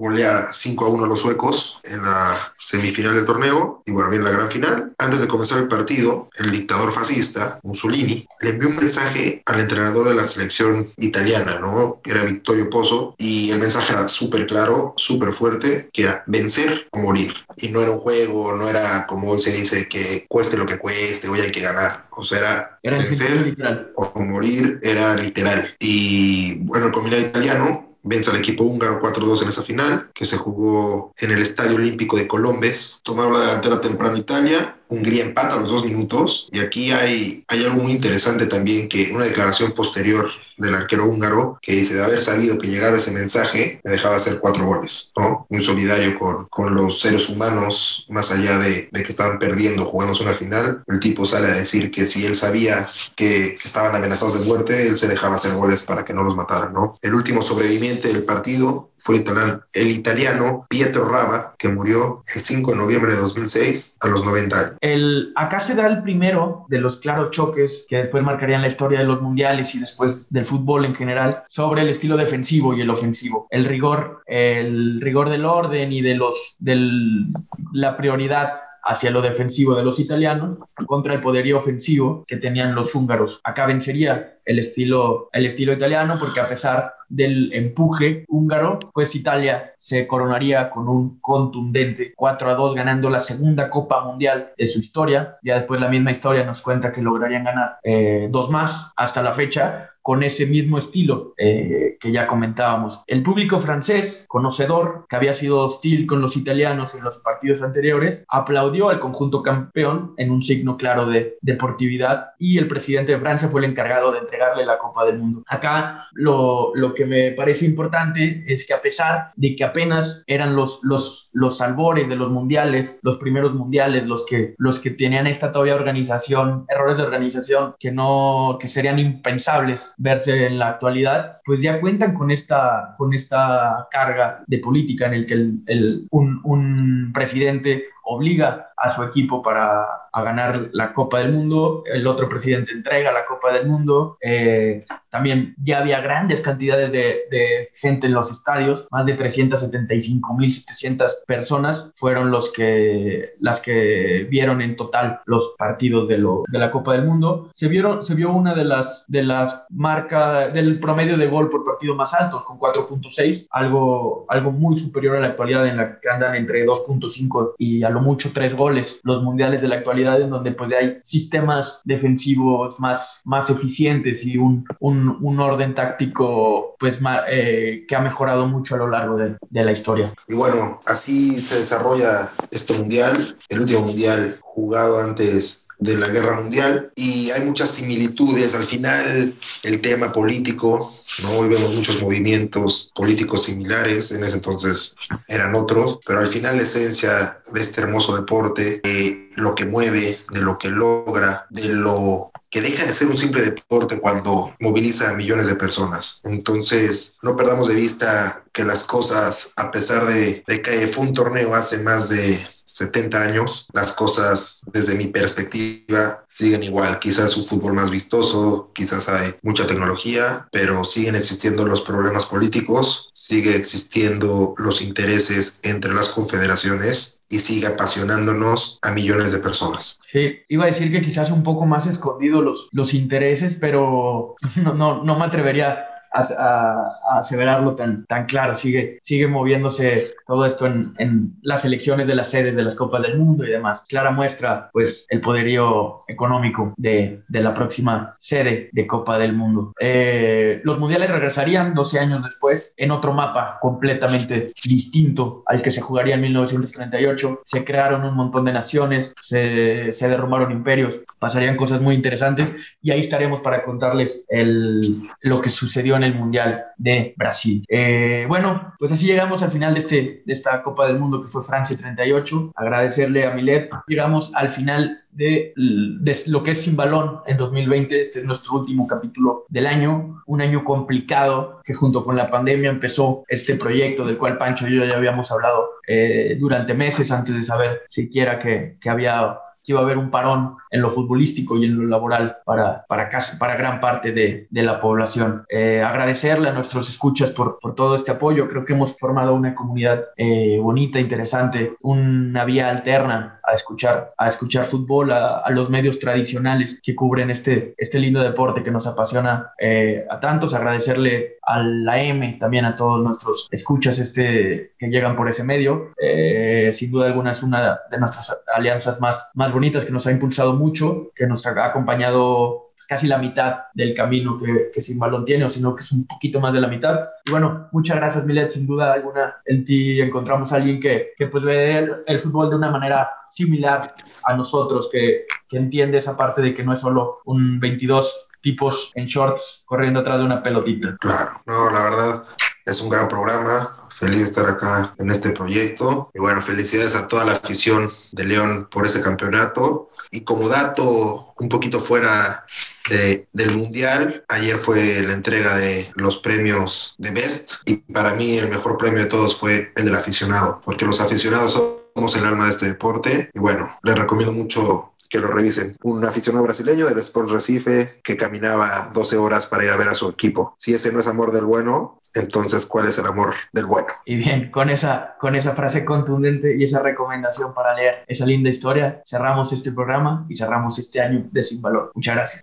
golea 0.00 0.48
5 0.50 0.86
a 0.86 0.88
1 0.88 1.04
a 1.04 1.08
los 1.08 1.20
suecos 1.20 1.78
en 1.84 2.02
la 2.02 2.54
semifinal 2.56 3.14
del 3.14 3.26
torneo 3.26 3.82
y 3.84 3.90
bueno, 3.90 4.08
bien 4.08 4.24
la 4.24 4.30
gran 4.30 4.50
final. 4.50 4.94
Antes 4.96 5.20
de 5.20 5.28
comenzar 5.28 5.58
el 5.58 5.68
partido, 5.68 6.28
el 6.38 6.50
dictador 6.50 6.90
fascista, 6.90 7.60
Mussolini, 7.62 8.26
le 8.40 8.50
envió 8.50 8.70
un 8.70 8.76
mensaje 8.76 9.42
al 9.44 9.60
entrenador 9.60 10.08
de 10.08 10.14
la 10.14 10.24
selección 10.24 10.86
italiana, 10.96 11.58
¿no? 11.60 12.00
Que 12.02 12.12
era 12.12 12.24
Vittorio 12.24 12.70
Pozzo, 12.70 13.14
y 13.18 13.50
el 13.50 13.60
mensaje 13.60 13.92
era 13.92 14.08
súper 14.08 14.46
claro, 14.46 14.94
súper 14.96 15.32
fuerte, 15.32 15.90
que 15.92 16.04
era 16.04 16.24
vencer 16.26 16.88
o 16.92 16.98
morir. 16.98 17.34
Y 17.58 17.68
no 17.68 17.82
era 17.82 17.90
un 17.90 17.98
juego, 17.98 18.56
no 18.56 18.68
era 18.68 19.06
como 19.06 19.32
hoy 19.32 19.40
se 19.40 19.52
dice 19.52 19.86
que 19.86 20.24
cueste 20.28 20.56
lo 20.56 20.64
que 20.64 20.78
cueste, 20.78 21.28
hoy 21.28 21.40
hay 21.40 21.52
que 21.52 21.60
ganar. 21.60 22.06
O 22.12 22.24
sea, 22.24 22.38
era, 22.38 22.78
Era 22.82 22.96
vencer 22.96 23.92
o 23.96 24.20
morir, 24.20 24.80
era 24.82 25.14
literal. 25.14 25.74
Y 25.78 26.54
bueno, 26.60 26.86
el 26.86 26.92
combinado 26.92 27.22
italiano 27.22 27.89
vence 28.02 28.30
al 28.30 28.36
equipo 28.36 28.64
húngaro 28.64 29.00
4-2 29.00 29.42
en 29.42 29.48
esa 29.48 29.62
final, 29.62 30.10
que 30.14 30.26
se 30.26 30.36
jugó 30.36 31.12
en 31.18 31.30
el 31.30 31.42
Estadio 31.42 31.76
Olímpico 31.76 32.16
de 32.16 32.26
Colombes. 32.26 33.00
Tomaron 33.02 33.34
la 33.34 33.40
delantera 33.40 33.80
temprano 33.80 34.16
Italia, 34.16 34.79
Hungría 34.90 35.22
empata 35.22 35.54
a 35.54 35.60
los 35.60 35.70
dos 35.70 35.84
minutos, 35.84 36.48
y 36.52 36.58
aquí 36.60 36.90
hay, 36.90 37.44
hay 37.48 37.64
algo 37.64 37.82
muy 37.82 37.92
interesante 37.92 38.46
también, 38.46 38.88
que 38.88 39.12
una 39.12 39.24
declaración 39.24 39.72
posterior 39.72 40.28
del 40.56 40.74
arquero 40.74 41.06
húngaro, 41.06 41.58
que 41.62 41.72
dice, 41.72 41.94
de 41.94 42.04
haber 42.04 42.20
sabido 42.20 42.58
que 42.58 42.68
llegara 42.68 42.98
ese 42.98 43.12
mensaje, 43.12 43.80
me 43.82 43.92
dejaba 43.92 44.16
hacer 44.16 44.40
cuatro 44.40 44.66
goles, 44.66 45.10
¿no? 45.16 45.46
Muy 45.48 45.62
solidario 45.62 46.18
con, 46.18 46.46
con 46.46 46.74
los 46.74 47.00
seres 47.00 47.28
humanos, 47.28 48.04
más 48.08 48.30
allá 48.30 48.58
de, 48.58 48.88
de 48.92 49.02
que 49.02 49.12
estaban 49.12 49.38
perdiendo 49.38 49.86
jugándose 49.86 50.22
una 50.22 50.34
final, 50.34 50.82
el 50.86 51.00
tipo 51.00 51.24
sale 51.24 51.48
a 51.48 51.52
decir 51.54 51.90
que 51.90 52.04
si 52.04 52.26
él 52.26 52.34
sabía 52.34 52.88
que, 53.14 53.58
estaban 53.64 53.94
amenazados 53.94 54.38
de 54.38 54.44
muerte, 54.44 54.86
él 54.86 54.96
se 54.96 55.08
dejaba 55.08 55.36
hacer 55.36 55.54
goles 55.54 55.82
para 55.82 56.04
que 56.04 56.12
no 56.12 56.22
los 56.22 56.36
mataran, 56.36 56.72
¿no? 56.72 56.96
El 57.00 57.14
último 57.14 57.42
sobreviviente 57.42 58.08
del 58.08 58.24
partido 58.24 58.90
fue 58.98 59.24
el 59.72 59.90
italiano 59.90 60.66
Pietro 60.68 61.06
Rava, 61.06 61.49
que 61.60 61.68
murió 61.68 62.22
el 62.34 62.42
5 62.42 62.70
de 62.70 62.76
noviembre 62.78 63.12
de 63.12 63.18
2006 63.18 63.98
a 64.00 64.08
los 64.08 64.24
90 64.24 64.58
años. 64.58 64.78
El, 64.80 65.32
acá 65.36 65.60
se 65.60 65.74
da 65.74 65.86
el 65.86 66.02
primero 66.02 66.64
de 66.68 66.80
los 66.80 66.96
claros 66.96 67.30
choques 67.30 67.84
que 67.86 67.98
después 67.98 68.24
marcarían 68.24 68.62
la 68.62 68.68
historia 68.68 69.00
de 69.00 69.04
los 69.04 69.20
mundiales 69.20 69.74
y 69.74 69.80
después 69.80 70.30
del 70.30 70.46
fútbol 70.46 70.86
en 70.86 70.94
general 70.94 71.44
sobre 71.48 71.82
el 71.82 71.90
estilo 71.90 72.16
defensivo 72.16 72.72
y 72.74 72.80
el 72.80 72.88
ofensivo. 72.88 73.46
El 73.50 73.66
rigor, 73.66 74.22
el 74.26 75.02
rigor 75.02 75.28
del 75.28 75.44
orden 75.44 75.92
y 75.92 76.00
de 76.00 76.14
los, 76.14 76.56
del, 76.60 77.26
la 77.72 77.94
prioridad 77.98 78.54
hacia 78.82 79.10
lo 79.10 79.22
defensivo 79.22 79.74
de 79.74 79.84
los 79.84 79.98
italianos 79.98 80.58
contra 80.86 81.14
el 81.14 81.20
poderío 81.20 81.58
ofensivo 81.58 82.24
que 82.26 82.36
tenían 82.36 82.74
los 82.74 82.94
húngaros. 82.94 83.40
Acá 83.44 83.66
vencería 83.66 84.38
el 84.44 84.58
estilo, 84.58 85.28
el 85.32 85.46
estilo 85.46 85.72
italiano 85.72 86.16
porque 86.18 86.40
a 86.40 86.48
pesar 86.48 86.94
del 87.08 87.52
empuje 87.52 88.24
húngaro, 88.28 88.78
pues 88.92 89.14
Italia 89.14 89.74
se 89.76 90.06
coronaría 90.06 90.70
con 90.70 90.88
un 90.88 91.20
contundente 91.20 92.12
4 92.14 92.50
a 92.50 92.54
2 92.54 92.74
ganando 92.74 93.10
la 93.10 93.20
segunda 93.20 93.68
Copa 93.68 94.04
Mundial 94.04 94.52
de 94.56 94.66
su 94.66 94.78
historia. 94.78 95.38
Ya 95.42 95.56
después 95.56 95.80
la 95.80 95.88
misma 95.88 96.12
historia 96.12 96.44
nos 96.44 96.60
cuenta 96.62 96.92
que 96.92 97.02
lograrían 97.02 97.44
ganar 97.44 97.78
eh, 97.82 98.28
dos 98.30 98.50
más 98.50 98.92
hasta 98.96 99.22
la 99.22 99.32
fecha 99.32 99.89
con 100.02 100.22
ese 100.22 100.46
mismo 100.46 100.78
estilo 100.78 101.34
eh, 101.36 101.96
que 102.00 102.12
ya 102.12 102.26
comentábamos. 102.26 103.02
El 103.06 103.22
público 103.22 103.58
francés, 103.58 104.24
conocedor, 104.28 105.06
que 105.08 105.16
había 105.16 105.34
sido 105.34 105.58
hostil 105.58 106.06
con 106.06 106.20
los 106.20 106.36
italianos 106.36 106.94
en 106.94 107.04
los 107.04 107.18
partidos 107.18 107.62
anteriores, 107.62 108.24
aplaudió 108.28 108.88
al 108.88 108.98
conjunto 108.98 109.42
campeón 109.42 110.14
en 110.16 110.30
un 110.30 110.42
signo 110.42 110.76
claro 110.76 111.06
de 111.06 111.36
deportividad 111.42 112.30
y 112.38 112.58
el 112.58 112.68
presidente 112.68 113.12
de 113.12 113.20
Francia 113.20 113.48
fue 113.48 113.60
el 113.60 113.70
encargado 113.70 114.12
de 114.12 114.18
entregarle 114.18 114.64
la 114.64 114.78
Copa 114.78 115.04
del 115.04 115.18
Mundo. 115.18 115.42
Acá 115.46 116.06
lo, 116.12 116.72
lo 116.74 116.94
que 116.94 117.04
me 117.04 117.32
parece 117.32 117.66
importante 117.66 118.44
es 118.46 118.66
que 118.66 118.74
a 118.74 118.80
pesar 118.80 119.32
de 119.36 119.54
que 119.56 119.64
apenas 119.64 120.24
eran 120.26 120.56
los, 120.56 120.80
los, 120.82 121.30
los 121.32 121.60
albores 121.60 122.08
de 122.08 122.16
los 122.16 122.30
mundiales, 122.30 123.00
los 123.02 123.18
primeros 123.18 123.54
mundiales, 123.54 124.06
los 124.06 124.24
que, 124.24 124.54
los 124.58 124.80
que 124.80 124.90
tenían 124.90 125.26
esta 125.26 125.52
todavía 125.52 125.74
organización, 125.74 126.64
errores 126.68 126.96
de 126.96 127.04
organización 127.04 127.74
que, 127.78 127.92
no, 127.92 128.58
que 128.60 128.68
serían 128.68 128.98
impensables 128.98 129.89
verse 129.98 130.46
en 130.46 130.58
la 130.58 130.68
actualidad, 130.68 131.40
pues 131.44 131.62
ya 131.62 131.80
cuentan 131.80 132.14
con 132.14 132.30
esta, 132.30 132.94
con 132.98 133.14
esta 133.14 133.88
carga 133.90 134.42
de 134.46 134.58
política 134.58 135.06
en 135.06 135.14
el 135.14 135.26
que 135.26 135.34
el, 135.34 135.62
el, 135.66 136.06
un, 136.10 136.40
un 136.44 137.10
presidente 137.12 137.84
obliga 138.04 138.69
a 138.80 138.88
su 138.88 139.02
equipo 139.02 139.42
para 139.42 139.86
a 140.12 140.22
ganar 140.22 140.70
la 140.72 140.92
Copa 140.92 141.18
del 141.18 141.32
Mundo, 141.32 141.84
el 141.86 142.06
otro 142.06 142.28
presidente 142.28 142.72
entrega 142.72 143.12
la 143.12 143.26
Copa 143.26 143.52
del 143.52 143.68
Mundo, 143.68 144.18
eh, 144.20 144.84
también 145.08 145.54
ya 145.58 145.78
había 145.78 146.00
grandes 146.00 146.40
cantidades 146.40 146.90
de, 146.90 147.26
de, 147.30 147.70
gente 147.74 148.08
en 148.08 148.14
los 148.14 148.30
estadios, 148.30 148.88
más 148.90 149.06
de 149.06 149.16
375.700 149.16 151.24
personas 151.26 151.92
fueron 151.94 152.30
los 152.30 152.52
que, 152.52 153.30
las 153.40 153.60
que 153.60 154.26
vieron 154.28 154.60
en 154.62 154.76
total 154.76 155.20
los 155.26 155.54
partidos 155.58 156.08
de, 156.08 156.18
lo, 156.18 156.44
de 156.48 156.58
la 156.58 156.70
Copa 156.70 156.94
del 156.94 157.04
Mundo. 157.04 157.50
Se, 157.54 157.68
vieron, 157.68 158.02
se 158.02 158.14
vio 158.14 158.32
una 158.32 158.54
de 158.54 158.64
las, 158.64 159.04
de 159.08 159.22
las 159.22 159.64
marcas 159.70 160.52
del 160.52 160.80
promedio 160.80 161.16
de 161.16 161.28
gol 161.28 161.50
por 161.50 161.64
partido 161.64 161.94
más 161.94 162.14
altos, 162.14 162.42
con 162.44 162.58
4.6, 162.58 163.46
algo, 163.50 164.24
algo 164.28 164.50
muy 164.50 164.76
superior 164.76 165.16
a 165.16 165.20
la 165.20 165.28
actualidad 165.28 165.66
en 165.66 165.76
la 165.76 166.00
que 166.00 166.08
andan 166.08 166.34
entre 166.34 166.66
2.5 166.66 167.54
y 167.58 167.84
a 167.84 167.90
lo 167.90 168.00
mucho 168.00 168.32
tres 168.32 168.56
goles 168.56 168.69
los 168.72 169.22
mundiales 169.22 169.62
de 169.62 169.68
la 169.68 169.76
actualidad 169.76 170.20
en 170.20 170.30
donde 170.30 170.52
pues 170.52 170.72
hay 170.72 170.98
sistemas 171.02 171.80
defensivos 171.84 172.78
más, 172.78 173.20
más 173.24 173.50
eficientes 173.50 174.24
y 174.24 174.36
un, 174.36 174.66
un, 174.80 175.40
orden 175.40 175.74
táctico 175.74 176.76
pues 176.78 177.00
ma, 177.00 177.22
eh, 177.28 177.84
que 177.88 177.96
ha 177.96 178.00
mejorado 178.00 178.46
mucho 178.46 178.74
a 178.74 178.78
lo 178.78 178.88
largo 178.88 179.16
de, 179.16 179.36
de, 179.48 179.64
la 179.64 179.72
historia. 179.72 180.14
Y 180.28 180.34
bueno, 180.34 180.80
así 180.86 181.40
se 181.40 181.58
desarrolla 181.58 182.30
este 182.50 182.74
mundial, 182.74 183.36
el 183.48 183.60
último 183.60 183.80
mundial 183.82 184.36
jugado 184.40 185.00
antes 185.00 185.66
de 185.80 185.96
la 185.96 186.08
guerra 186.08 186.40
mundial 186.40 186.92
y 186.94 187.30
hay 187.30 187.44
muchas 187.44 187.70
similitudes. 187.70 188.54
Al 188.54 188.64
final 188.64 189.34
el 189.64 189.80
tema 189.80 190.12
político, 190.12 190.92
¿no? 191.22 191.38
Hoy 191.38 191.48
vemos 191.48 191.74
muchos 191.74 192.00
movimientos 192.00 192.92
políticos 192.94 193.44
similares, 193.44 194.12
en 194.12 194.22
ese 194.22 194.36
entonces 194.36 194.94
eran 195.26 195.54
otros, 195.54 195.98
pero 196.06 196.20
al 196.20 196.26
final 196.26 196.58
la 196.58 196.62
esencia 196.62 197.40
de 197.52 197.62
este 197.62 197.80
hermoso 197.80 198.14
deporte, 198.14 198.80
de 198.84 199.29
lo 199.40 199.54
que 199.54 199.66
mueve, 199.66 200.18
de 200.32 200.40
lo 200.40 200.58
que 200.58 200.70
logra, 200.70 201.46
de 201.50 201.68
lo 201.68 202.30
que 202.50 202.60
deja 202.60 202.84
de 202.84 202.94
ser 202.94 203.08
un 203.08 203.16
simple 203.16 203.42
deporte 203.42 204.00
cuando 204.00 204.52
moviliza 204.58 205.10
a 205.10 205.14
millones 205.14 205.46
de 205.46 205.54
personas. 205.54 206.20
Entonces, 206.24 207.16
no 207.22 207.36
perdamos 207.36 207.68
de 207.68 207.76
vista 207.76 208.44
que 208.52 208.64
las 208.64 208.82
cosas, 208.82 209.52
a 209.56 209.70
pesar 209.70 210.06
de, 210.06 210.42
que 210.46 210.88
fue 210.88 211.06
un 211.06 211.14
torneo 211.14 211.54
hace 211.54 211.78
más 211.78 212.08
de 212.08 212.44
70 212.64 213.22
años, 213.22 213.68
las 213.72 213.92
cosas 213.92 214.60
desde 214.72 214.96
mi 214.96 215.06
perspectiva 215.06 216.24
siguen 216.26 216.64
igual. 216.64 216.98
Quizás 216.98 217.36
un 217.36 217.44
fútbol 217.44 217.74
más 217.74 217.90
vistoso, 217.90 218.72
quizás 218.74 219.08
hay 219.08 219.34
mucha 219.42 219.66
tecnología, 219.66 220.48
pero 220.50 220.84
siguen 220.84 221.14
existiendo 221.14 221.64
los 221.64 221.82
problemas 221.82 222.26
políticos, 222.26 223.10
sigue 223.12 223.54
existiendo 223.54 224.54
los 224.58 224.82
intereses 224.82 225.60
entre 225.62 225.94
las 225.94 226.08
confederaciones 226.08 227.19
y 227.30 227.38
sigue 227.38 227.68
apasionándonos 227.68 228.78
a 228.82 228.90
millones 228.90 229.32
de 229.32 229.38
personas. 229.38 229.98
Sí, 230.02 230.40
iba 230.48 230.64
a 230.64 230.66
decir 230.66 230.90
que 230.90 231.00
quizás 231.00 231.30
un 231.30 231.44
poco 231.44 231.64
más 231.64 231.86
escondido 231.86 232.42
los, 232.42 232.68
los 232.72 232.92
intereses, 232.92 233.56
pero 233.58 234.34
no, 234.56 234.74
no, 234.74 235.04
no 235.04 235.18
me 235.18 235.24
atrevería 235.24 235.86
aseverarlo 236.12 237.76
tan, 237.76 238.04
tan 238.06 238.26
claro. 238.26 238.54
Sigue, 238.54 238.98
sigue 239.00 239.26
moviéndose 239.26 240.14
todo 240.26 240.44
esto 240.44 240.66
en, 240.66 240.94
en, 240.98 241.34
las 241.42 241.64
elecciones 241.64 242.06
de 242.06 242.14
las 242.14 242.30
sedes 242.30 242.56
de 242.56 242.62
las 242.62 242.74
Copas 242.74 243.02
del 243.02 243.18
Mundo 243.18 243.44
y 243.44 243.50
demás. 243.50 243.84
Clara 243.88 244.10
muestra, 244.10 244.70
pues, 244.72 245.06
el 245.08 245.20
poderío 245.20 246.00
económico 246.08 246.74
de, 246.76 247.22
de 247.28 247.40
la 247.42 247.54
próxima 247.54 248.16
sede 248.18 248.70
de 248.72 248.86
Copa 248.86 249.18
del 249.18 249.32
Mundo. 249.32 249.72
Eh, 249.80 250.60
los 250.64 250.78
mundiales 250.78 251.10
regresarían 251.10 251.74
12 251.74 251.98
años 251.98 252.22
después 252.22 252.74
en 252.76 252.90
otro 252.90 253.12
mapa 253.12 253.58
completamente 253.60 254.52
distinto 254.64 255.42
al 255.46 255.62
que 255.62 255.70
se 255.70 255.80
jugaría 255.80 256.14
en 256.14 256.22
1938. 256.22 257.42
Se 257.44 257.64
crearon 257.64 258.04
un 258.04 258.14
montón 258.14 258.44
de 258.44 258.52
naciones, 258.52 259.14
se, 259.22 259.92
se 259.94 260.08
derrumbaron 260.08 260.52
imperios, 260.52 261.00
pasarían 261.18 261.56
cosas 261.56 261.80
muy 261.80 261.94
interesantes 261.94 262.52
y 262.82 262.90
ahí 262.90 263.00
estaremos 263.00 263.40
para 263.40 263.62
contarles 263.64 264.24
el, 264.28 265.08
lo 265.20 265.40
que 265.40 265.48
sucedió 265.48 265.96
en 266.00 266.12
el 266.12 266.18
Mundial 266.18 266.64
de 266.76 267.14
Brasil. 267.16 267.64
Eh, 267.68 268.24
bueno, 268.28 268.74
pues 268.78 268.90
así 268.92 269.06
llegamos 269.06 269.42
al 269.42 269.50
final 269.50 269.74
de, 269.74 269.80
este, 269.80 270.22
de 270.24 270.32
esta 270.32 270.62
Copa 270.62 270.86
del 270.86 270.98
Mundo 270.98 271.20
que 271.20 271.28
fue 271.28 271.42
Francia 271.42 271.76
38. 271.76 272.52
Agradecerle 272.56 273.26
a 273.26 273.30
Milet. 273.30 273.70
Llegamos 273.86 274.32
al 274.34 274.50
final 274.50 275.02
de, 275.12 275.52
de, 275.56 276.16
lo 276.26 276.42
que 276.42 276.52
es 276.52 276.62
Sin 276.62 276.76
Balón 276.76 277.20
en 277.26 277.36
2020. 277.36 278.02
Este 278.02 278.20
es 278.20 278.24
nuestro 278.24 278.58
último 278.58 278.86
capítulo 278.86 279.44
del 279.48 279.66
año. 279.66 280.22
Un 280.26 280.40
año 280.40 280.64
complicado 280.64 281.60
que 281.64 281.74
junto 281.74 282.04
con 282.04 282.16
la 282.16 282.30
pandemia 282.30 282.70
empezó 282.70 283.24
este 283.28 283.56
proyecto 283.56 284.04
del 284.04 284.18
cual 284.18 284.38
Pancho 284.38 284.68
y 284.68 284.76
yo 284.76 284.84
ya 284.84 284.96
habíamos 284.96 285.30
hablado 285.30 285.68
eh, 285.86 286.36
durante 286.38 286.74
meses 286.74 287.10
antes 287.10 287.34
de 287.34 287.42
saber 287.42 287.82
siquiera 287.88 288.38
que, 288.38 288.76
que 288.80 288.90
había 288.90 289.38
que 289.64 289.72
iba 289.72 289.80
a 289.80 289.84
haber 289.84 289.98
un 289.98 290.10
parón 290.10 290.56
en 290.70 290.82
lo 290.82 290.88
futbolístico 290.88 291.56
y 291.56 291.64
en 291.64 291.76
lo 291.76 291.86
laboral 291.86 292.38
para, 292.44 292.84
para, 292.86 293.10
para 293.38 293.56
gran 293.56 293.80
parte 293.80 294.12
de, 294.12 294.46
de 294.48 294.62
la 294.62 294.80
población. 294.80 295.44
Eh, 295.48 295.82
agradecerle 295.82 296.48
a 296.48 296.52
nuestros 296.52 296.88
escuchas 296.88 297.30
por, 297.30 297.58
por, 297.58 297.74
todo 297.74 297.94
este 297.94 298.12
apoyo. 298.12 298.48
Creo 298.48 298.64
que 298.64 298.72
hemos 298.72 298.96
formado 298.96 299.34
una 299.34 299.54
comunidad 299.54 300.04
eh, 300.16 300.58
bonita, 300.60 301.00
interesante, 301.00 301.76
una 301.80 302.44
vía 302.44 302.70
alterna 302.70 303.40
a 303.42 303.54
escuchar, 303.54 304.14
a 304.16 304.28
escuchar 304.28 304.64
fútbol, 304.64 305.12
a, 305.12 305.38
a, 305.38 305.50
los 305.50 305.70
medios 305.70 305.98
tradicionales 305.98 306.80
que 306.82 306.94
cubren 306.94 307.30
este, 307.30 307.74
este 307.76 307.98
lindo 307.98 308.20
deporte 308.20 308.62
que 308.62 308.70
nos 308.70 308.86
apasiona 308.86 309.52
eh, 309.58 310.06
a 310.08 310.20
tantos. 310.20 310.54
Agradecerle 310.54 311.38
a 311.50 311.64
la 311.64 312.00
M, 312.00 312.36
también 312.38 312.64
a 312.64 312.76
todos 312.76 313.02
nuestros 313.02 313.48
escuchas 313.50 313.98
este, 313.98 314.72
que 314.78 314.86
llegan 314.86 315.16
por 315.16 315.28
ese 315.28 315.42
medio. 315.42 315.92
Eh, 316.00 316.70
sin 316.72 316.92
duda 316.92 317.06
alguna 317.06 317.32
es 317.32 317.42
una 317.42 317.80
de 317.90 317.98
nuestras 317.98 318.40
alianzas 318.54 319.00
más, 319.00 319.30
más 319.34 319.52
bonitas 319.52 319.84
que 319.84 319.90
nos 319.90 320.06
ha 320.06 320.12
impulsado 320.12 320.54
mucho, 320.54 321.10
que 321.16 321.26
nos 321.26 321.44
ha 321.46 321.64
acompañado 321.64 322.70
pues, 322.76 322.86
casi 322.86 323.08
la 323.08 323.18
mitad 323.18 323.64
del 323.74 323.94
camino 323.94 324.38
que, 324.38 324.70
que, 324.72 324.80
Sin 324.80 325.00
Balón 325.00 325.24
tiene, 325.24 325.44
o 325.44 325.48
sino 325.48 325.74
que 325.74 325.80
es 325.80 325.90
un 325.90 326.06
poquito 326.06 326.38
más 326.38 326.52
de 326.52 326.60
la 326.60 326.68
mitad. 326.68 327.08
Y 327.26 327.32
bueno, 327.32 327.68
muchas 327.72 327.96
gracias, 327.96 328.24
Milet. 328.24 328.50
Sin 328.50 328.64
duda 328.64 328.92
alguna, 328.92 329.34
en 329.44 329.64
ti 329.64 330.00
encontramos 330.00 330.52
a 330.52 330.56
alguien 330.56 330.78
que, 330.78 331.14
que 331.18 331.26
pues 331.26 331.42
ve 331.42 331.78
el, 331.78 331.96
el, 332.06 332.18
fútbol 332.20 332.50
de 332.50 332.56
una 332.56 332.70
manera 332.70 333.10
similar 333.28 333.92
a 334.24 334.36
nosotros, 334.36 334.88
que, 334.92 335.26
que 335.48 335.56
entiende 335.56 335.98
esa 335.98 336.16
parte 336.16 336.42
de 336.42 336.54
que 336.54 336.62
no 336.62 336.72
es 336.72 336.78
solo 336.78 337.22
un 337.24 337.58
22 337.58 338.29
tipos 338.40 338.92
en 338.94 339.06
shorts 339.06 339.62
corriendo 339.64 340.00
atrás 340.00 340.18
de 340.18 340.24
una 340.24 340.42
pelotita. 340.42 340.96
Claro, 341.00 341.42
no, 341.46 341.70
la 341.70 341.82
verdad 341.82 342.24
es 342.66 342.80
un 342.80 342.88
gran 342.88 343.08
programa. 343.08 343.76
Feliz 343.90 344.18
de 344.18 344.24
estar 344.24 344.46
acá 344.46 344.94
en 344.98 345.10
este 345.10 345.30
proyecto. 345.30 346.10
Y 346.14 346.20
bueno, 346.20 346.40
felicidades 346.40 346.94
a 346.94 347.06
toda 347.06 347.24
la 347.24 347.32
afición 347.32 347.90
de 348.12 348.24
León 348.24 348.68
por 348.70 348.86
ese 348.86 349.02
campeonato. 349.02 349.90
Y 350.10 350.22
como 350.22 350.48
dato 350.48 351.34
un 351.38 351.48
poquito 351.48 351.80
fuera 351.80 352.44
de, 352.88 353.28
del 353.32 353.56
Mundial, 353.56 354.24
ayer 354.28 354.56
fue 354.56 355.02
la 355.02 355.12
entrega 355.12 355.56
de 355.56 355.88
los 355.94 356.18
premios 356.18 356.94
de 356.98 357.10
Best 357.10 357.54
y 357.66 357.76
para 357.76 358.14
mí 358.14 358.38
el 358.38 358.48
mejor 358.48 358.76
premio 358.76 359.00
de 359.00 359.06
todos 359.06 359.36
fue 359.38 359.72
el 359.76 359.84
del 359.84 359.94
aficionado, 359.94 360.60
porque 360.64 360.84
los 360.84 361.00
aficionados 361.00 361.52
somos 361.94 362.16
el 362.16 362.24
alma 362.24 362.46
de 362.46 362.50
este 362.50 362.66
deporte 362.66 363.30
y 363.32 363.38
bueno, 363.38 363.70
les 363.84 363.96
recomiendo 363.96 364.32
mucho 364.32 364.89
que 365.10 365.18
lo 365.18 365.28
revisen. 365.28 365.76
Un 365.82 366.04
aficionado 366.04 366.44
brasileño 366.44 366.86
del 366.86 366.98
Sport 366.98 367.30
Recife 367.30 368.00
que 368.02 368.16
caminaba 368.16 368.90
12 368.94 369.16
horas 369.18 369.46
para 369.46 369.64
ir 369.64 369.70
a 369.70 369.76
ver 369.76 369.88
a 369.88 369.94
su 369.94 370.08
equipo. 370.08 370.54
Si 370.56 370.72
ese 370.72 370.92
no 370.92 371.00
es 371.00 371.08
amor 371.08 371.32
del 371.32 371.44
bueno, 371.44 372.00
entonces 372.14 372.64
¿cuál 372.64 372.86
es 372.86 372.98
el 372.98 373.06
amor 373.06 373.34
del 373.52 373.66
bueno? 373.66 373.88
Y 374.04 374.16
bien, 374.16 374.50
con 374.50 374.70
esa, 374.70 375.16
con 375.18 375.34
esa 375.34 375.54
frase 375.54 375.84
contundente 375.84 376.56
y 376.56 376.64
esa 376.64 376.80
recomendación 376.80 377.52
para 377.52 377.74
leer 377.74 378.04
esa 378.06 378.24
linda 378.24 378.48
historia, 378.48 379.02
cerramos 379.06 379.52
este 379.52 379.72
programa 379.72 380.24
y 380.28 380.36
cerramos 380.36 380.78
este 380.78 381.00
año 381.00 381.28
de 381.30 381.42
Sin 381.42 381.60
Valor. 381.60 381.90
Muchas 381.94 382.14
gracias. 382.14 382.42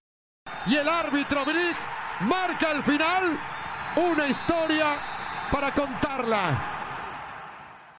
Y 0.66 0.76
el 0.76 0.88
árbitro 0.88 1.46
Brick 1.46 1.78
marca 2.22 2.72
al 2.72 2.84
final 2.84 3.40
una 3.96 4.28
historia 4.28 4.98
para 5.52 5.74
contarla. 5.74 6.77